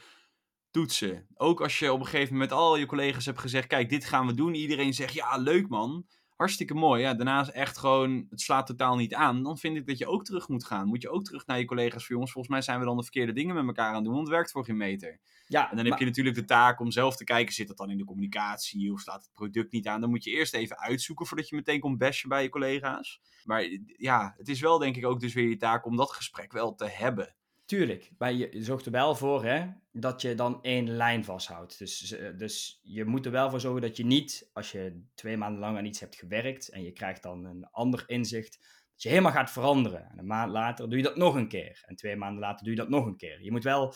toetsen. 0.72 1.28
Ook 1.34 1.62
als 1.62 1.80
je 1.80 1.92
op 1.94 2.00
een 2.00 2.06
gegeven 2.06 2.34
moment 2.34 2.50
met 2.50 2.60
al 2.60 2.76
je 2.78 2.86
collega's 2.86 3.26
hebt 3.26 3.40
gezegd, 3.40 3.68
kijk, 3.68 3.90
dit 3.90 4.06
gaan 4.06 4.28
we 4.28 4.34
doen. 4.34 4.54
Iedereen 4.54 4.94
zegt, 4.94 5.14
ja, 5.14 5.38
leuk 5.38 5.68
man. 5.68 6.06
Hartstikke 6.36 6.74
mooi. 6.74 7.02
Ja, 7.02 7.14
daarna 7.14 7.42
is 7.42 7.52
echt 7.52 7.78
gewoon, 7.78 8.26
het 8.30 8.42
slaat 8.42 8.68
totaal 8.68 8.96
niet 8.96 9.14
aan. 9.14 9.44
Dan 9.44 9.58
vind 9.58 9.78
ik 9.78 9.88
dat 9.88 9.98
je 9.98 10.08
ook 10.08 10.26
terug 10.26 10.48
moet 10.48 10.66
gaan. 10.66 10.88
Moet 10.88 11.02
je 11.02 11.10
ook 11.10 11.24
terug 11.24 11.46
naar 11.46 11.60
je 11.60 11.66
collega's 11.66 12.06
voor 12.06 12.12
jongens. 12.12 12.32
Volgens 12.32 12.54
mij 12.54 12.64
zijn 12.64 12.80
we 12.80 12.86
dan 12.86 12.98
de 12.98 13.04
verkeerde 13.04 13.34
dingen 13.34 13.56
met 13.56 13.66
elkaar 13.66 13.90
aan 13.90 13.96
het 13.96 14.04
doen. 14.04 14.14
Want 14.14 14.28
het 14.28 14.36
werkt 14.36 14.52
voor 14.52 14.66
geen 14.66 14.78
meter. 14.78 15.20
Ja, 15.48 15.70
en 15.70 15.76
dan 15.76 15.86
heb 15.86 16.00
je 16.00 16.06
natuurlijk 16.06 16.36
de 16.36 16.46
taak 16.46 16.80
om 16.80 16.92
zelf 16.92 17.16
te 17.16 17.24
kijken, 17.24 17.54
zit 17.54 17.68
dat 17.68 17.78
dan 17.78 17.90
in 17.90 17.98
de 17.98 18.04
communicatie 18.04 18.92
of 18.92 19.00
slaat 19.00 19.24
het 19.24 19.34
product 19.34 19.72
niet 19.72 19.88
aan? 19.88 20.02
Dan 20.02 20.10
moet 20.10 20.24
je 20.24 20.32
eerst 20.32 20.54
even 20.54 20.80
uitzoeken 20.80 21.26
voordat 21.26 21.50
je 21.50 21.56
meteen 21.56 21.80
komt 21.80 21.98
bashen 21.98 22.30
bij 22.30 22.44
je 22.44 22.50
collega's. 22.50 23.22
Maar 23.44 23.64
ja, 23.98 24.34
het 24.38 24.48
is 24.48 24.62
wel 24.62 24.78
denk 24.78 24.96
ik 24.96 25.06
ook 25.06 25.20
dus 25.20 25.34
weer 25.34 25.50
je 25.50 25.58
taak 25.58 25.86
om 25.86 25.96
dat 25.96 26.12
gesprek 26.12 26.52
wel 26.52 26.76
te 26.76 26.90
hebben. 26.90 27.36
Tuurlijk, 27.66 28.12
maar 28.18 28.34
je 28.34 28.50
zorgt 28.54 28.86
er 28.86 28.92
wel 28.92 29.16
voor 29.16 29.44
hè, 29.44 29.68
dat 29.92 30.22
je 30.22 30.36
dan 30.36 30.60
één 30.62 30.90
lijn 30.90 31.24
vasthoudt. 31.24 31.80
Dus, 31.80 32.16
dus 32.38 32.80
je 32.84 33.06
moet 33.06 33.26
er 33.26 33.32
wel 33.32 33.50
voor 33.50 33.60
zorgen 33.60 33.82
dat 33.82 33.98
je 33.98 34.06
niet, 34.06 34.50
als 34.54 34.72
je 34.72 35.04
twee 35.16 35.38
maanden 35.38 35.60
lang 35.60 35.78
aan 35.78 35.86
iets 35.86 36.00
hebt 36.00 36.16
gewerkt 36.16 36.70
en 36.70 36.84
je 36.84 36.92
krijgt 36.92 37.24
dan 37.24 37.46
een 37.46 37.68
ander 37.72 38.04
inzicht, 38.06 38.60
dat 38.92 39.02
je 39.02 39.10
helemaal 39.10 39.32
gaat 39.32 39.52
veranderen. 39.52 40.10
En 40.10 40.20
een 40.20 40.28
maand 40.28 40.52
later 40.52 40.90
doe 40.90 40.98
je 40.98 41.04
dat 41.04 41.16
nog 41.16 41.36
een 41.36 41.48
keer. 41.48 41.84
En 41.86 41.96
twee 41.96 42.16
maanden 42.16 42.40
later 42.40 42.64
doe 42.64 42.74
je 42.74 42.80
dat 42.80 42.90
nog 42.90 43.06
een 43.06 43.18
keer. 43.18 43.44
Je 43.44 43.52
moet 43.52 43.64
wel 43.64 43.94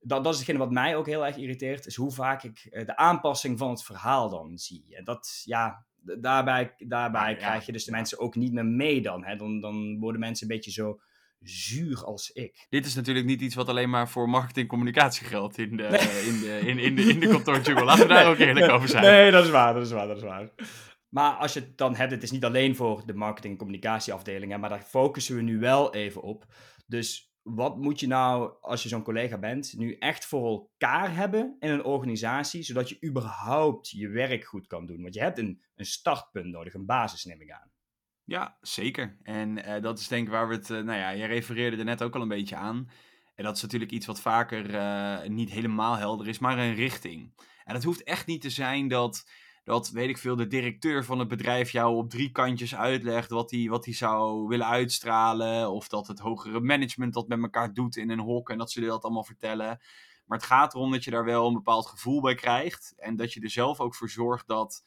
dat, 0.00 0.24
dat 0.24 0.32
is 0.32 0.38
hetgene 0.38 0.58
wat 0.58 0.70
mij 0.70 0.96
ook 0.96 1.06
heel 1.06 1.26
erg 1.26 1.36
irriteert, 1.36 1.86
is 1.86 1.96
hoe 1.96 2.12
vaak 2.12 2.42
ik 2.42 2.66
eh, 2.70 2.86
de 2.86 2.96
aanpassing 2.96 3.58
van 3.58 3.70
het 3.70 3.84
verhaal 3.84 4.30
dan 4.30 4.58
zie. 4.58 4.96
En 4.96 5.04
dat, 5.04 5.42
ja, 5.44 5.86
daarbij, 6.20 6.74
daarbij 6.78 7.36
krijg 7.36 7.66
je 7.66 7.72
dus 7.72 7.84
de 7.84 7.90
mensen 7.90 8.18
ook 8.18 8.36
niet 8.36 8.52
meer 8.52 8.66
mee 8.66 9.02
dan, 9.02 9.24
hè. 9.24 9.36
dan. 9.36 9.60
Dan 9.60 9.98
worden 9.98 10.20
mensen 10.20 10.48
een 10.48 10.54
beetje 10.54 10.70
zo 10.70 11.00
zuur 11.40 12.04
als 12.04 12.30
ik. 12.30 12.66
Dit 12.68 12.86
is 12.86 12.94
natuurlijk 12.94 13.26
niet 13.26 13.40
iets 13.40 13.54
wat 13.54 13.68
alleen 13.68 13.90
maar 13.90 14.08
voor 14.08 14.28
marketing 14.28 14.68
communicatie 14.68 15.26
geldt 15.26 15.58
in 15.58 15.76
de, 15.76 15.86
in 16.26 16.40
de, 16.40 16.60
in, 16.60 16.78
in 16.78 16.94
de, 16.94 17.02
in 17.02 17.20
de 17.20 17.28
kantoortje. 17.28 17.84
Laten 17.84 18.06
we 18.06 18.14
daar 18.14 18.28
ook 18.32 18.38
eerlijk 18.38 18.70
over 18.70 18.88
zijn. 18.88 19.02
Nee, 19.02 19.30
dat 19.30 19.44
is 19.44 19.50
waar, 19.50 19.74
dat 19.74 19.82
is 19.82 19.90
waar, 19.90 20.06
dat 20.06 20.16
is 20.16 20.22
waar. 20.22 20.50
Maar 21.08 21.32
als 21.32 21.52
je 21.52 21.60
het 21.60 21.78
dan 21.78 21.94
hebt, 21.94 22.10
het 22.10 22.22
is 22.22 22.30
niet 22.30 22.44
alleen 22.44 22.76
voor 22.76 23.02
de 23.06 23.14
marketing- 23.14 23.52
en 23.52 23.58
communicatieafdelingen, 23.58 24.60
maar 24.60 24.70
daar 24.70 24.82
focussen 24.82 25.36
we 25.36 25.42
nu 25.42 25.58
wel 25.58 25.94
even 25.94 26.22
op. 26.22 26.46
Dus 26.86 27.32
wat 27.42 27.76
moet 27.76 28.00
je 28.00 28.06
nou, 28.06 28.52
als 28.60 28.82
je 28.82 28.88
zo'n 28.88 29.02
collega 29.02 29.38
bent, 29.38 29.74
nu 29.76 29.94
echt 29.94 30.26
voor 30.26 30.46
elkaar 30.46 31.14
hebben 31.14 31.56
in 31.58 31.70
een 31.70 31.84
organisatie, 31.84 32.62
zodat 32.62 32.88
je 32.88 33.04
überhaupt 33.04 33.90
je 33.90 34.08
werk 34.08 34.44
goed 34.44 34.66
kan 34.66 34.86
doen? 34.86 35.02
Want 35.02 35.14
je 35.14 35.20
hebt 35.20 35.38
een, 35.38 35.62
een 35.74 35.84
startpunt 35.84 36.46
nodig, 36.46 36.74
een 36.74 36.86
basis 36.86 37.24
neem 37.24 37.40
ik 37.40 37.50
aan. 37.50 37.70
Ja, 38.28 38.56
zeker. 38.60 39.16
En 39.22 39.58
uh, 39.58 39.82
dat 39.82 39.98
is 39.98 40.08
denk 40.08 40.26
ik 40.26 40.32
waar 40.32 40.48
we 40.48 40.54
het, 40.54 40.70
uh, 40.70 40.80
nou 40.80 40.98
ja, 40.98 41.10
je 41.10 41.24
refereerde 41.24 41.76
er 41.76 41.84
net 41.84 42.02
ook 42.02 42.14
al 42.14 42.22
een 42.22 42.28
beetje 42.28 42.56
aan. 42.56 42.90
En 43.34 43.44
dat 43.44 43.56
is 43.56 43.62
natuurlijk 43.62 43.90
iets 43.90 44.06
wat 44.06 44.20
vaker 44.20 44.74
uh, 44.74 45.28
niet 45.28 45.50
helemaal 45.50 45.96
helder 45.96 46.28
is, 46.28 46.38
maar 46.38 46.58
een 46.58 46.74
richting. 46.74 47.32
En 47.64 47.74
het 47.74 47.84
hoeft 47.84 48.02
echt 48.02 48.26
niet 48.26 48.40
te 48.40 48.50
zijn 48.50 48.88
dat, 48.88 49.30
dat, 49.64 49.90
weet 49.90 50.08
ik 50.08 50.18
veel, 50.18 50.36
de 50.36 50.46
directeur 50.46 51.04
van 51.04 51.18
het 51.18 51.28
bedrijf 51.28 51.70
jou 51.70 51.96
op 51.96 52.10
drie 52.10 52.30
kantjes 52.30 52.74
uitlegt 52.74 53.30
wat 53.30 53.50
hij 53.50 53.66
wat 53.68 53.84
zou 53.84 54.48
willen 54.48 54.66
uitstralen. 54.66 55.70
Of 55.70 55.88
dat 55.88 56.06
het 56.06 56.18
hogere 56.18 56.60
management 56.60 57.14
dat 57.14 57.28
met 57.28 57.42
elkaar 57.42 57.74
doet 57.74 57.96
in 57.96 58.10
een 58.10 58.20
hok 58.20 58.50
en 58.50 58.58
dat 58.58 58.70
ze 58.70 58.80
dat 58.80 59.04
allemaal 59.04 59.24
vertellen. 59.24 59.80
Maar 60.26 60.38
het 60.38 60.46
gaat 60.46 60.74
erom 60.74 60.92
dat 60.92 61.04
je 61.04 61.10
daar 61.10 61.24
wel 61.24 61.46
een 61.46 61.54
bepaald 61.54 61.86
gevoel 61.86 62.20
bij 62.20 62.34
krijgt. 62.34 62.94
En 62.96 63.16
dat 63.16 63.32
je 63.32 63.40
er 63.40 63.50
zelf 63.50 63.80
ook 63.80 63.94
voor 63.94 64.10
zorgt 64.10 64.46
dat 64.46 64.84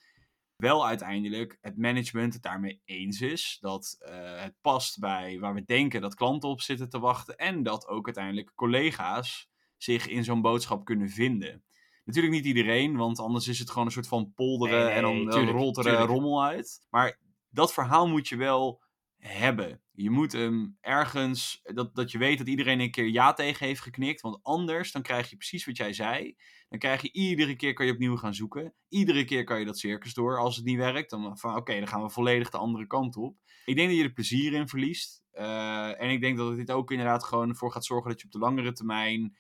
wel 0.62 0.88
uiteindelijk 0.88 1.58
het 1.62 1.78
management 1.78 2.34
het 2.34 2.44
daarmee 2.44 2.82
eens 2.86 3.22
is. 3.22 3.58
Dat 3.62 3.98
uh, 4.00 4.10
het 4.42 4.56
past 4.62 5.00
bij 5.00 5.40
waar 5.40 5.54
we 5.54 5.64
denken 5.64 6.02
dat 6.02 6.16
klanten 6.16 6.50
op 6.50 6.62
zitten 6.62 6.90
te 6.90 7.00
wachten. 7.00 7.38
En 7.38 7.64
dat 7.64 7.88
ook 7.88 8.06
uiteindelijk 8.06 8.52
collega's 8.56 9.50
zich 9.78 10.08
in 10.08 10.24
zo'n 10.24 10.42
boodschap 10.42 10.86
kunnen 10.86 11.10
vinden. 11.10 11.64
Natuurlijk 12.06 12.34
niet 12.34 12.46
iedereen, 12.46 12.96
want 12.96 13.20
anders 13.20 13.48
is 13.48 13.60
het 13.60 13.70
gewoon 13.70 13.86
een 13.86 13.92
soort 13.92 14.08
van 14.08 14.34
polderen 14.34 14.78
nee, 14.78 14.86
nee, 14.86 14.96
en 14.96 15.02
dan, 15.02 15.30
tuurlijk, 15.30 15.58
rolt 15.58 15.78
er 15.78 15.84
tuurlijk. 15.84 16.10
rommel 16.10 16.44
uit. 16.44 16.86
Maar 16.90 17.20
dat 17.50 17.74
verhaal 17.74 18.08
moet 18.08 18.28
je 18.28 18.36
wel 18.36 18.84
hebben. 19.18 19.82
Je 20.02 20.10
moet 20.10 20.32
hem 20.32 20.78
ergens, 20.80 21.62
dat, 21.64 21.96
dat 21.96 22.12
je 22.12 22.18
weet 22.18 22.38
dat 22.38 22.48
iedereen 22.48 22.80
een 22.80 22.92
keer 22.92 23.08
ja 23.08 23.34
tegen 23.34 23.66
heeft 23.66 23.82
geknikt. 23.82 24.22
Want 24.22 24.40
anders 24.42 24.92
dan 24.92 25.02
krijg 25.02 25.30
je 25.30 25.36
precies 25.36 25.66
wat 25.66 25.78
jij 25.78 25.94
zei. 25.94 26.36
Dan 26.70 26.80
krijg 26.80 27.02
je 27.02 27.12
iedere 27.12 27.56
keer 27.56 27.74
kan 27.74 27.86
je 27.86 27.92
opnieuw 27.92 28.18
gaan 28.18 28.34
zoeken. 28.34 28.74
Iedere 28.90 29.26
keer 29.26 29.44
kan 29.44 29.60
je 29.60 29.66
dat 29.66 29.78
circus 29.78 30.14
door. 30.14 30.40
Als 30.40 30.56
het 30.56 30.66
niet 30.66 30.78
werkt, 30.78 31.10
dan 31.10 31.38
van 31.38 31.56
oké, 31.56 31.78
dan 31.78 31.88
gaan 31.88 32.02
we 32.02 32.10
volledig 32.10 32.50
de 32.50 32.58
andere 32.58 32.88
kant 32.88 33.16
op. 33.16 33.38
Ik 33.66 33.76
denk 33.76 33.88
dat 33.90 33.98
je 33.98 34.04
er 34.04 34.14
plezier 34.14 34.54
in 34.54 34.68
verliest. 34.68 35.24
Uh, 35.34 36.02
en 36.02 36.10
ik 36.10 36.22
denk 36.22 36.38
dat 36.38 36.56
dit 36.56 36.72
ook 36.72 36.92
inderdaad 36.92 37.24
gewoon 37.24 37.56
voor 37.56 37.72
gaat 37.72 37.86
zorgen 37.86 38.10
dat 38.10 38.20
je 38.20 38.26
op 38.26 38.32
de 38.32 38.40
langere 38.40 38.72
termijn 38.72 39.38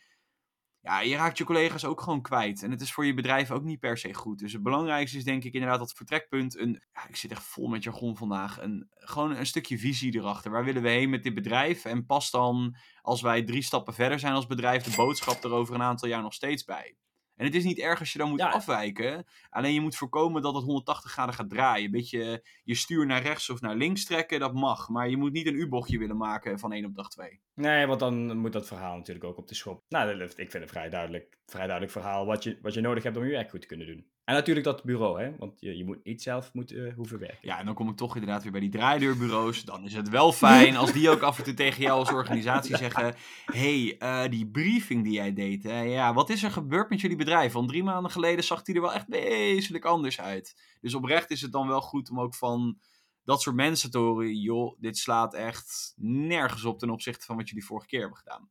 ja, 0.81 1.01
je 1.01 1.15
raakt 1.15 1.37
je 1.37 1.43
collega's 1.43 1.85
ook 1.85 2.01
gewoon 2.01 2.21
kwijt. 2.21 2.63
En 2.63 2.71
het 2.71 2.81
is 2.81 2.93
voor 2.93 3.05
je 3.05 3.13
bedrijf 3.13 3.51
ook 3.51 3.63
niet 3.63 3.79
per 3.79 3.97
se 3.97 4.13
goed. 4.13 4.39
Dus 4.39 4.53
het 4.53 4.63
belangrijkste 4.63 5.17
is 5.17 5.23
denk 5.23 5.43
ik 5.43 5.53
inderdaad 5.53 5.79
dat 5.79 5.93
vertrekpunt. 5.93 6.57
Een, 6.57 6.81
ja, 6.93 7.07
ik 7.07 7.15
zit 7.15 7.31
echt 7.31 7.43
vol 7.43 7.67
met 7.67 7.83
jargon 7.83 8.17
vandaag. 8.17 8.61
Een, 8.61 8.87
gewoon 8.89 9.35
een 9.35 9.45
stukje 9.45 9.77
visie 9.77 10.15
erachter. 10.15 10.51
Waar 10.51 10.65
willen 10.65 10.81
we 10.81 10.89
heen 10.89 11.09
met 11.09 11.23
dit 11.23 11.33
bedrijf? 11.33 11.85
En 11.85 12.05
past 12.05 12.31
dan, 12.31 12.75
als 13.01 13.21
wij 13.21 13.43
drie 13.43 13.61
stappen 13.61 13.93
verder 13.93 14.19
zijn 14.19 14.33
als 14.33 14.47
bedrijf, 14.47 14.83
de 14.83 14.95
boodschap 14.95 15.43
er 15.43 15.51
over 15.51 15.75
een 15.75 15.81
aantal 15.81 16.07
jaar 16.07 16.21
nog 16.21 16.33
steeds 16.33 16.63
bij? 16.63 16.95
En 17.41 17.47
het 17.47 17.55
is 17.55 17.63
niet 17.63 17.79
erg 17.79 17.99
als 17.99 18.11
je 18.11 18.19
dan 18.19 18.29
moet 18.29 18.39
ja. 18.39 18.49
afwijken. 18.49 19.25
Alleen 19.49 19.73
je 19.73 19.81
moet 19.81 19.95
voorkomen 19.95 20.41
dat 20.41 20.55
het 20.55 20.63
180 20.63 21.11
graden 21.11 21.33
gaat 21.33 21.49
draaien. 21.49 21.85
Een 21.85 21.91
beetje 21.91 22.43
je 22.63 22.75
stuur 22.75 23.05
naar 23.05 23.21
rechts 23.21 23.49
of 23.49 23.61
naar 23.61 23.75
links 23.75 24.05
trekken, 24.05 24.39
dat 24.39 24.53
mag. 24.53 24.89
Maar 24.89 25.09
je 25.09 25.17
moet 25.17 25.31
niet 25.31 25.47
een 25.47 25.55
U-bochtje 25.55 25.97
willen 25.97 26.17
maken 26.17 26.59
van 26.59 26.71
1 26.71 26.85
op 26.85 26.95
dag 26.95 27.09
2. 27.09 27.41
Nee, 27.53 27.85
want 27.85 27.99
dan 27.99 28.37
moet 28.37 28.53
dat 28.53 28.67
verhaal 28.67 28.97
natuurlijk 28.97 29.25
ook 29.25 29.37
op 29.37 29.47
de 29.47 29.55
schop. 29.55 29.83
Nou, 29.89 30.23
ik 30.23 30.51
vind 30.51 30.53
het 30.53 30.69
vrij 30.69 30.89
duidelijk, 30.89 31.37
vrij 31.45 31.65
duidelijk 31.65 31.91
verhaal 31.91 32.25
wat 32.25 32.43
je, 32.43 32.59
wat 32.61 32.73
je 32.73 32.81
nodig 32.81 33.03
hebt 33.03 33.17
om 33.17 33.23
je 33.23 33.31
werk 33.31 33.49
goed 33.49 33.61
te 33.61 33.67
kunnen 33.67 33.87
doen. 33.87 34.05
En 34.31 34.37
natuurlijk 34.37 34.65
dat 34.65 34.83
bureau, 34.83 35.21
hè? 35.21 35.35
want 35.37 35.59
je, 35.59 35.77
je 35.77 35.85
moet 35.85 36.03
niet 36.03 36.21
zelf 36.21 36.53
moeten, 36.53 36.77
uh, 36.77 36.93
hoeven 36.93 37.19
werken. 37.19 37.37
Ja, 37.41 37.59
en 37.59 37.65
dan 37.65 37.75
kom 37.75 37.89
ik 37.89 37.95
toch 37.95 38.13
inderdaad 38.13 38.43
weer 38.43 38.51
bij 38.51 38.61
die 38.61 38.69
draaideurbureaus. 38.69 39.63
Dan 39.63 39.83
is 39.83 39.93
het 39.93 40.09
wel 40.09 40.31
fijn 40.31 40.75
als 40.75 40.93
die 40.93 41.09
ook 41.09 41.21
af 41.21 41.37
en 41.37 41.43
toe 41.43 41.53
tegen 41.53 41.81
jou 41.81 41.99
als 41.99 42.11
organisatie 42.11 42.77
zeggen... 42.77 43.15
hey, 43.45 43.95
uh, 43.99 44.29
die 44.29 44.47
briefing 44.47 45.03
die 45.03 45.13
jij 45.13 45.33
deed, 45.33 45.63
hè? 45.63 45.81
ja, 45.81 46.13
wat 46.13 46.29
is 46.29 46.43
er 46.43 46.51
gebeurd 46.51 46.89
met 46.89 47.01
jullie 47.01 47.17
bedrijf? 47.17 47.53
Want 47.53 47.69
drie 47.69 47.83
maanden 47.83 48.11
geleden 48.11 48.43
zag 48.43 48.61
die 48.61 48.75
er 48.75 48.81
wel 48.81 48.93
echt 48.93 49.07
wezenlijk 49.07 49.85
anders 49.85 50.21
uit. 50.21 50.77
Dus 50.81 50.93
oprecht 50.93 51.31
is 51.31 51.41
het 51.41 51.51
dan 51.51 51.67
wel 51.67 51.81
goed 51.81 52.09
om 52.09 52.19
ook 52.19 52.35
van 52.35 52.79
dat 53.23 53.41
soort 53.41 53.55
mensen 53.55 53.91
te 53.91 53.97
horen... 53.97 54.35
joh, 54.35 54.75
dit 54.79 54.97
slaat 54.97 55.33
echt 55.33 55.93
nergens 55.95 56.65
op 56.65 56.79
ten 56.79 56.89
opzichte 56.89 57.25
van 57.25 57.35
wat 57.35 57.49
jullie 57.49 57.65
vorige 57.65 57.87
keer 57.87 57.99
hebben 57.99 58.17
gedaan. 58.17 58.49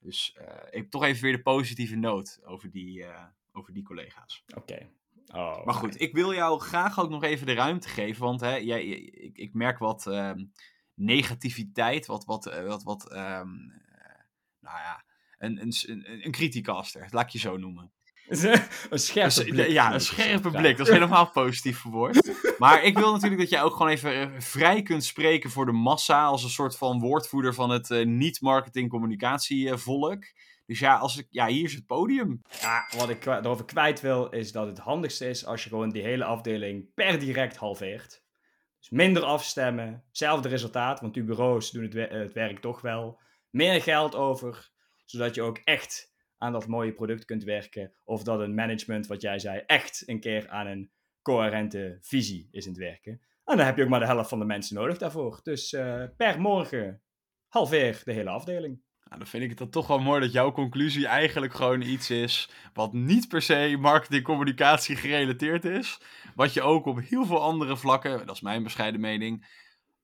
Dus 0.00 0.36
uh, 0.40 0.44
ik 0.70 0.76
heb 0.76 0.90
toch 0.90 1.04
even 1.04 1.22
weer 1.22 1.36
de 1.36 1.42
positieve 1.42 1.96
noot 1.96 2.40
over 2.44 2.70
die, 2.70 3.04
over 3.52 3.72
die 3.72 3.82
collega's. 3.82 4.44
Oké. 4.56 4.88
Oh, 5.32 5.64
maar 5.64 5.74
goed, 5.74 6.00
ik 6.00 6.14
wil 6.14 6.34
jou 6.34 6.60
graag 6.60 7.00
ook 7.00 7.10
nog 7.10 7.22
even 7.22 7.46
de 7.46 7.52
ruimte 7.52 7.88
geven. 7.88 8.24
Want 8.24 8.40
hè, 8.40 8.54
jij, 8.54 8.84
ik, 8.84 9.36
ik 9.36 9.54
merk 9.54 9.78
wat 9.78 10.06
um, 10.06 10.52
negativiteit, 10.94 12.06
wat, 12.06 12.24
wat, 12.24 12.46
uh, 12.46 12.66
wat, 12.66 12.82
wat 12.82 13.12
um, 13.12 13.18
uh, 13.18 14.22
nou 14.60 14.76
ja, 14.76 15.04
een, 15.38 15.60
een, 15.60 15.72
een, 15.86 16.24
een 16.24 16.32
criticaster, 16.32 17.06
laat 17.10 17.24
ik 17.24 17.30
je 17.30 17.38
zo 17.38 17.56
noemen. 17.56 17.92
een 18.90 18.98
scherpe 18.98 19.44
blik. 19.44 19.68
Ja, 19.68 19.94
een 19.94 20.00
scherpe 20.00 20.50
blik. 20.50 20.76
Dat 20.76 20.86
is 20.86 20.92
helemaal 20.92 21.30
positief 21.42 21.78
verwoord. 21.78 22.32
Maar 22.58 22.82
ik 22.82 22.98
wil 22.98 23.12
natuurlijk 23.12 23.40
dat 23.40 23.50
jij 23.50 23.62
ook 23.62 23.72
gewoon 23.72 23.88
even 23.88 24.20
eh, 24.20 24.40
vrij 24.40 24.82
kunt 24.82 25.04
spreken 25.04 25.50
voor 25.50 25.66
de 25.66 25.72
massa. 25.72 26.24
Als 26.24 26.42
een 26.42 26.50
soort 26.50 26.76
van 26.76 27.00
woordvoerder 27.00 27.54
van 27.54 27.70
het 27.70 27.90
uh, 27.90 28.06
niet-marketing 28.06 28.90
communicatievolk. 28.90 30.24
Dus 30.70 30.78
ja, 30.78 30.96
als 30.96 31.18
ik, 31.18 31.26
ja, 31.30 31.46
hier 31.46 31.64
is 31.64 31.74
het 31.74 31.86
podium. 31.86 32.42
Ja, 32.60 32.86
wat 32.96 33.08
ik 33.08 33.26
erover 33.26 33.64
kwijt 33.64 34.00
wil, 34.00 34.28
is 34.28 34.52
dat 34.52 34.66
het 34.66 34.78
handigste 34.78 35.28
is 35.28 35.46
als 35.46 35.62
je 35.62 35.68
gewoon 35.68 35.90
die 35.90 36.02
hele 36.02 36.24
afdeling 36.24 36.94
per 36.94 37.18
direct 37.18 37.56
halveert. 37.56 38.24
Dus 38.78 38.90
minder 38.90 39.22
afstemmen, 39.22 40.04
hetzelfde 40.06 40.48
resultaat, 40.48 41.00
want 41.00 41.16
uw 41.16 41.24
bureaus 41.24 41.70
doen 41.70 41.82
het, 41.82 42.10
het 42.10 42.32
werk 42.32 42.58
toch 42.58 42.80
wel. 42.80 43.20
Meer 43.50 43.82
geld 43.82 44.14
over, 44.14 44.70
zodat 45.04 45.34
je 45.34 45.42
ook 45.42 45.58
echt 45.58 46.14
aan 46.38 46.52
dat 46.52 46.66
mooie 46.66 46.94
product 46.94 47.24
kunt 47.24 47.44
werken. 47.44 47.92
Of 48.04 48.22
dat 48.22 48.40
een 48.40 48.54
management, 48.54 49.06
wat 49.06 49.22
jij 49.22 49.38
zei, 49.38 49.62
echt 49.66 50.02
een 50.06 50.20
keer 50.20 50.48
aan 50.48 50.66
een 50.66 50.90
coherente 51.22 51.98
visie 52.00 52.48
is 52.50 52.64
in 52.66 52.72
het 52.72 52.80
werken. 52.80 53.12
En 53.44 53.56
dan 53.56 53.66
heb 53.66 53.76
je 53.76 53.82
ook 53.82 53.88
maar 53.88 54.00
de 54.00 54.06
helft 54.06 54.28
van 54.28 54.38
de 54.38 54.44
mensen 54.44 54.76
nodig 54.76 54.98
daarvoor. 54.98 55.40
Dus 55.42 55.72
uh, 55.72 56.04
per 56.16 56.40
morgen 56.40 57.02
halveer 57.48 58.02
de 58.04 58.12
hele 58.12 58.30
afdeling. 58.30 58.88
Nou, 59.10 59.22
dan 59.22 59.30
vind 59.30 59.42
ik 59.42 59.48
het 59.48 59.58
dan 59.58 59.70
toch 59.70 59.86
wel 59.86 59.98
mooi 59.98 60.20
dat 60.20 60.32
jouw 60.32 60.52
conclusie 60.52 61.06
eigenlijk 61.06 61.54
gewoon 61.54 61.80
iets 61.80 62.10
is 62.10 62.50
wat 62.74 62.92
niet 62.92 63.28
per 63.28 63.42
se 63.42 63.76
marketing 63.80 64.24
communicatie 64.24 64.96
gerelateerd 64.96 65.64
is. 65.64 66.00
Wat 66.34 66.52
je 66.52 66.62
ook 66.62 66.86
op 66.86 67.00
heel 67.00 67.24
veel 67.24 67.42
andere 67.42 67.76
vlakken, 67.76 68.26
dat 68.26 68.34
is 68.34 68.40
mijn 68.40 68.62
bescheiden 68.62 69.00
mening, 69.00 69.46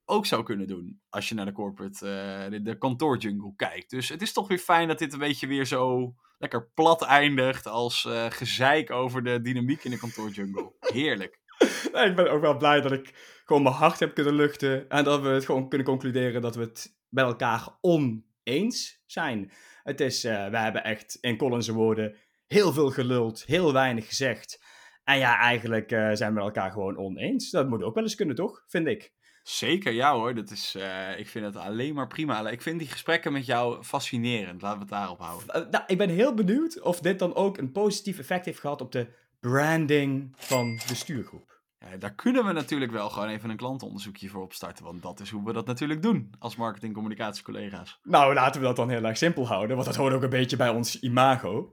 ook 0.05 0.27
zou 0.27 0.43
kunnen 0.43 0.67
doen. 0.67 1.01
Als 1.09 1.29
je 1.29 1.35
naar 1.35 1.45
de 1.45 1.53
corporate, 1.53 2.07
uh, 2.07 2.51
de, 2.51 2.63
de 2.63 2.79
kantoorjungle 2.79 3.53
kijkt. 3.57 3.91
Dus 3.91 4.09
het 4.09 4.23
is 4.23 4.33
toch 4.33 4.49
weer 4.49 4.59
fijn 4.59 4.89
dat 4.89 4.99
dit 4.99 5.13
een 5.13 5.19
beetje 5.19 5.47
weer 5.47 5.65
zo 5.65 6.15
lekker 6.39 6.71
plat 6.75 7.03
eindigt 7.03 7.67
als 7.67 8.05
uh, 8.05 8.27
gezeik 8.29 8.91
over 8.91 9.25
de 9.25 9.41
dynamiek 9.41 9.85
in 9.85 9.91
de 9.91 9.99
kantoorjungle. 9.99 10.73
Heerlijk. 10.81 11.39
Nee, 11.93 12.09
ik 12.09 12.17
ben 12.17 12.31
ook 12.31 12.41
wel 12.41 12.57
blij 12.57 12.81
dat 12.81 12.93
ik 12.93 13.39
gewoon 13.45 13.63
mijn 13.63 13.75
hart 13.75 13.99
heb 13.99 14.15
kunnen 14.15 14.35
luchten. 14.35 14.89
En 14.89 15.05
dat 15.05 15.21
we 15.21 15.29
het 15.29 15.45
gewoon 15.45 15.69
kunnen 15.69 15.87
concluderen 15.87 16.41
dat 16.43 16.55
we 16.55 16.63
het 16.63 16.97
bij 17.09 17.25
elkaar 17.25 17.69
on 17.81 18.25
eens 18.43 18.96
zijn. 19.07 19.53
Het 19.83 20.01
is, 20.01 20.25
uh, 20.25 20.49
we 20.49 20.59
hebben 20.59 20.85
echt 20.85 21.19
in 21.21 21.37
Collins' 21.37 21.69
woorden 21.69 22.17
heel 22.47 22.73
veel 22.73 22.91
geluld, 22.91 23.45
heel 23.47 23.73
weinig 23.73 24.07
gezegd. 24.09 24.65
En 25.05 25.19
ja, 25.19 25.39
eigenlijk 25.39 25.93
uh, 25.93 26.11
zijn 26.13 26.35
we 26.35 26.41
elkaar 26.41 26.71
gewoon 26.71 26.97
oneens. 26.97 27.51
Dat 27.51 27.69
moet 27.69 27.83
ook 27.83 27.95
wel 27.95 28.03
eens 28.03 28.15
kunnen, 28.15 28.37
toch? 28.37 28.65
Vind 28.67 28.87
ik. 28.87 29.13
Zeker, 29.43 29.93
ja 29.93 30.15
hoor. 30.15 30.35
Dat 30.35 30.51
is, 30.51 30.75
uh, 30.77 31.19
ik 31.19 31.29
vind 31.29 31.45
het 31.45 31.57
alleen 31.57 31.95
maar 31.95 32.07
prima. 32.07 32.49
Ik 32.49 32.63
vind 32.63 32.79
die 32.79 32.89
gesprekken 32.89 33.33
met 33.33 33.47
jou 33.47 33.83
fascinerend. 33.83 34.63
Laten 34.63 34.79
we 34.79 34.85
het 34.85 34.95
daarop 34.95 35.19
houden. 35.19 35.71
nou, 35.71 35.85
ik 35.87 35.99
ben 35.99 36.09
heel 36.09 36.35
benieuwd 36.35 36.81
of 36.81 37.01
dit 37.01 37.19
dan 37.19 37.35
ook 37.35 37.59
een 37.59 37.73
positief 37.73 38.19
effect 38.19 38.45
heeft 38.45 38.61
gehad 38.61 38.81
op 38.81 38.93
de 38.93 39.09
branding 39.41 40.33
van 40.37 40.81
de 40.87 40.95
stuurgroep. 40.95 41.56
Ja, 41.91 41.97
daar 41.97 42.15
kunnen 42.15 42.45
we 42.45 42.53
natuurlijk 42.53 42.93
wel 42.93 43.11
gewoon 43.11 43.29
even 43.29 43.51
een 43.51 43.57
klantenonderzoekje 43.57 44.29
voor 44.29 44.43
opstarten. 44.43 44.85
Want 44.85 45.03
dat 45.03 45.21
is 45.21 45.31
hoe 45.31 45.45
we 45.45 45.53
dat 45.53 45.67
natuurlijk 45.67 46.03
doen 46.03 46.35
als 46.39 46.57
marketing-communicatiecollega's. 46.57 47.99
Nou, 48.03 48.35
laten 48.35 48.61
we 48.61 48.67
dat 48.67 48.77
dan 48.77 48.91
heel 48.91 49.05
erg 49.05 49.17
simpel 49.17 49.47
houden. 49.47 49.77
Want 49.77 49.89
dat 49.89 49.97
hoort 49.97 50.13
ook 50.13 50.23
een 50.23 50.29
beetje 50.29 50.57
bij 50.57 50.69
ons 50.69 51.01
imago. 51.01 51.71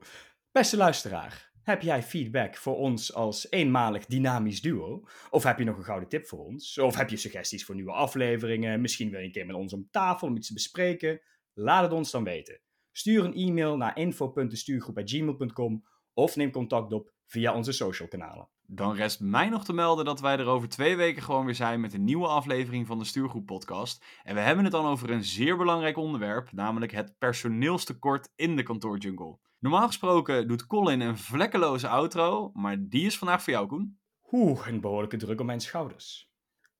Beste 0.52 0.76
luisteraar, 0.76 1.52
heb 1.62 1.82
jij 1.82 2.02
feedback 2.02 2.56
voor 2.56 2.76
ons 2.76 3.14
als 3.14 3.50
eenmalig 3.50 4.06
dynamisch 4.06 4.62
duo? 4.62 5.04
Of 5.30 5.42
heb 5.42 5.58
je 5.58 5.64
nog 5.64 5.76
een 5.76 5.84
gouden 5.84 6.08
tip 6.08 6.26
voor 6.26 6.44
ons? 6.44 6.78
Of 6.78 6.96
heb 6.96 7.08
je 7.08 7.16
suggesties 7.16 7.64
voor 7.64 7.74
nieuwe 7.74 7.92
afleveringen? 7.92 8.80
Misschien 8.80 9.10
wil 9.10 9.20
je 9.20 9.26
een 9.26 9.32
keer 9.32 9.46
met 9.46 9.56
ons 9.56 9.72
om 9.72 9.88
tafel 9.90 10.28
om 10.28 10.36
iets 10.36 10.46
te 10.46 10.52
bespreken? 10.54 11.20
Laat 11.52 11.82
het 11.82 11.92
ons 11.92 12.10
dan 12.10 12.24
weten. 12.24 12.60
Stuur 12.92 13.24
een 13.24 13.34
e-mail 13.34 13.76
naar 13.76 13.96
info.destuurgroep.gmail.com 13.96 15.84
of 16.12 16.36
neem 16.36 16.50
contact 16.50 16.92
op 16.92 17.12
via 17.26 17.54
onze 17.54 17.72
social 17.72 18.08
kanalen. 18.08 18.48
Dan 18.66 18.94
rest 18.94 19.20
mij 19.20 19.48
nog 19.48 19.64
te 19.64 19.72
melden 19.72 20.04
dat 20.04 20.20
wij 20.20 20.38
er 20.38 20.46
over 20.46 20.68
twee 20.68 20.96
weken 20.96 21.22
gewoon 21.22 21.44
weer 21.44 21.54
zijn 21.54 21.80
met 21.80 21.94
een 21.94 22.04
nieuwe 22.04 22.26
aflevering 22.26 22.86
van 22.86 22.98
de 22.98 23.04
Stuurgroep 23.04 23.46
Podcast. 23.46 24.04
En 24.22 24.34
we 24.34 24.40
hebben 24.40 24.64
het 24.64 24.72
dan 24.72 24.86
over 24.86 25.10
een 25.10 25.24
zeer 25.24 25.56
belangrijk 25.56 25.96
onderwerp, 25.96 26.52
namelijk 26.52 26.92
het 26.92 27.18
personeelstekort 27.18 28.32
in 28.36 28.56
de 28.56 28.62
kantoorjungle. 28.62 29.38
Normaal 29.58 29.86
gesproken 29.86 30.48
doet 30.48 30.66
Colin 30.66 31.00
een 31.00 31.18
vlekkeloze 31.18 31.88
outro, 31.88 32.50
maar 32.54 32.76
die 32.80 33.06
is 33.06 33.18
vandaag 33.18 33.42
voor 33.42 33.52
jou, 33.52 33.66
Koen. 33.66 33.98
Oeh, 34.32 34.66
een 34.66 34.80
behoorlijke 34.80 35.16
druk 35.16 35.40
op 35.40 35.46
mijn 35.46 35.60
schouders. 35.60 36.32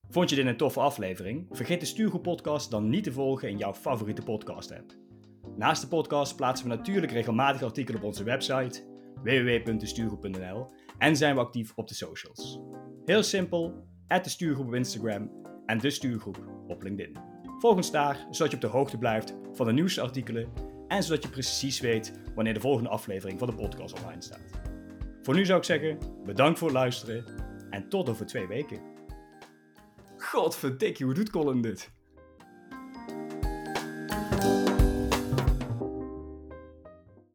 Vond 0.09 0.31
je 0.31 0.37
dit 0.37 0.47
een 0.47 0.57
toffe 0.57 0.81
aflevering? 0.81 1.47
Vergeet 1.51 1.81
de 1.81 1.87
Stuurgroep 1.87 2.23
Podcast 2.23 2.71
dan 2.71 2.89
niet 2.89 3.05
te 3.05 3.13
volgen 3.13 3.49
in 3.49 3.59
jouw 3.59 3.75
favoriete 3.75 4.23
podcast-app. 4.23 4.93
Naast 5.57 5.83
de 5.83 5.89
podcast 5.89 6.37
plaatsen 6.37 6.69
we 6.69 6.75
natuurlijk 6.75 7.13
regelmatig 7.13 7.63
artikelen 7.63 8.01
op 8.01 8.07
onze 8.07 8.25
website 8.25 8.83
www.destuurgroep.nl 9.23 10.73
en 11.05 11.17
zijn 11.17 11.35
we 11.35 11.41
actief 11.41 11.73
op 11.77 11.89
de 11.89 11.95
socials. 11.95 12.59
Heel 13.05 13.23
simpel, 13.23 13.87
de 14.07 14.29
stuurgroep 14.29 14.67
op 14.67 14.75
Instagram 14.75 15.31
en 15.67 15.79
de 15.79 15.91
stuurgroep 15.91 16.39
op 16.69 16.83
LinkedIn. 16.83 17.17
Volg 17.59 17.77
ons 17.77 17.91
daar, 17.91 18.27
zodat 18.31 18.51
je 18.51 18.57
op 18.57 18.63
de 18.63 18.69
hoogte 18.69 18.99
blijft 18.99 19.35
van 19.53 19.67
de 19.67 19.73
nieuwste 19.73 20.01
artikelen 20.01 20.53
en 20.89 21.03
zodat 21.03 21.23
je 21.23 21.29
precies 21.29 21.81
weet 21.81 22.13
wanneer 22.35 22.55
de 22.55 22.61
volgende 22.61 22.89
aflevering 22.89 23.39
van 23.39 23.49
de 23.49 23.55
podcast 23.55 23.99
online 23.99 24.23
staat. 24.23 24.61
Voor 25.23 25.35
nu 25.35 25.45
zou 25.45 25.59
ik 25.59 25.65
zeggen, 25.65 25.99
bedankt 26.25 26.59
voor 26.59 26.69
het 26.69 26.77
luisteren 26.77 27.25
en 27.71 27.89
tot 27.89 28.09
over 28.09 28.27
twee 28.27 28.47
weken. 28.47 28.81
Godverdikkie, 30.17 31.07
hoe 31.07 31.15
doet 31.15 31.31
Colin 31.31 31.61
dit? 31.61 31.94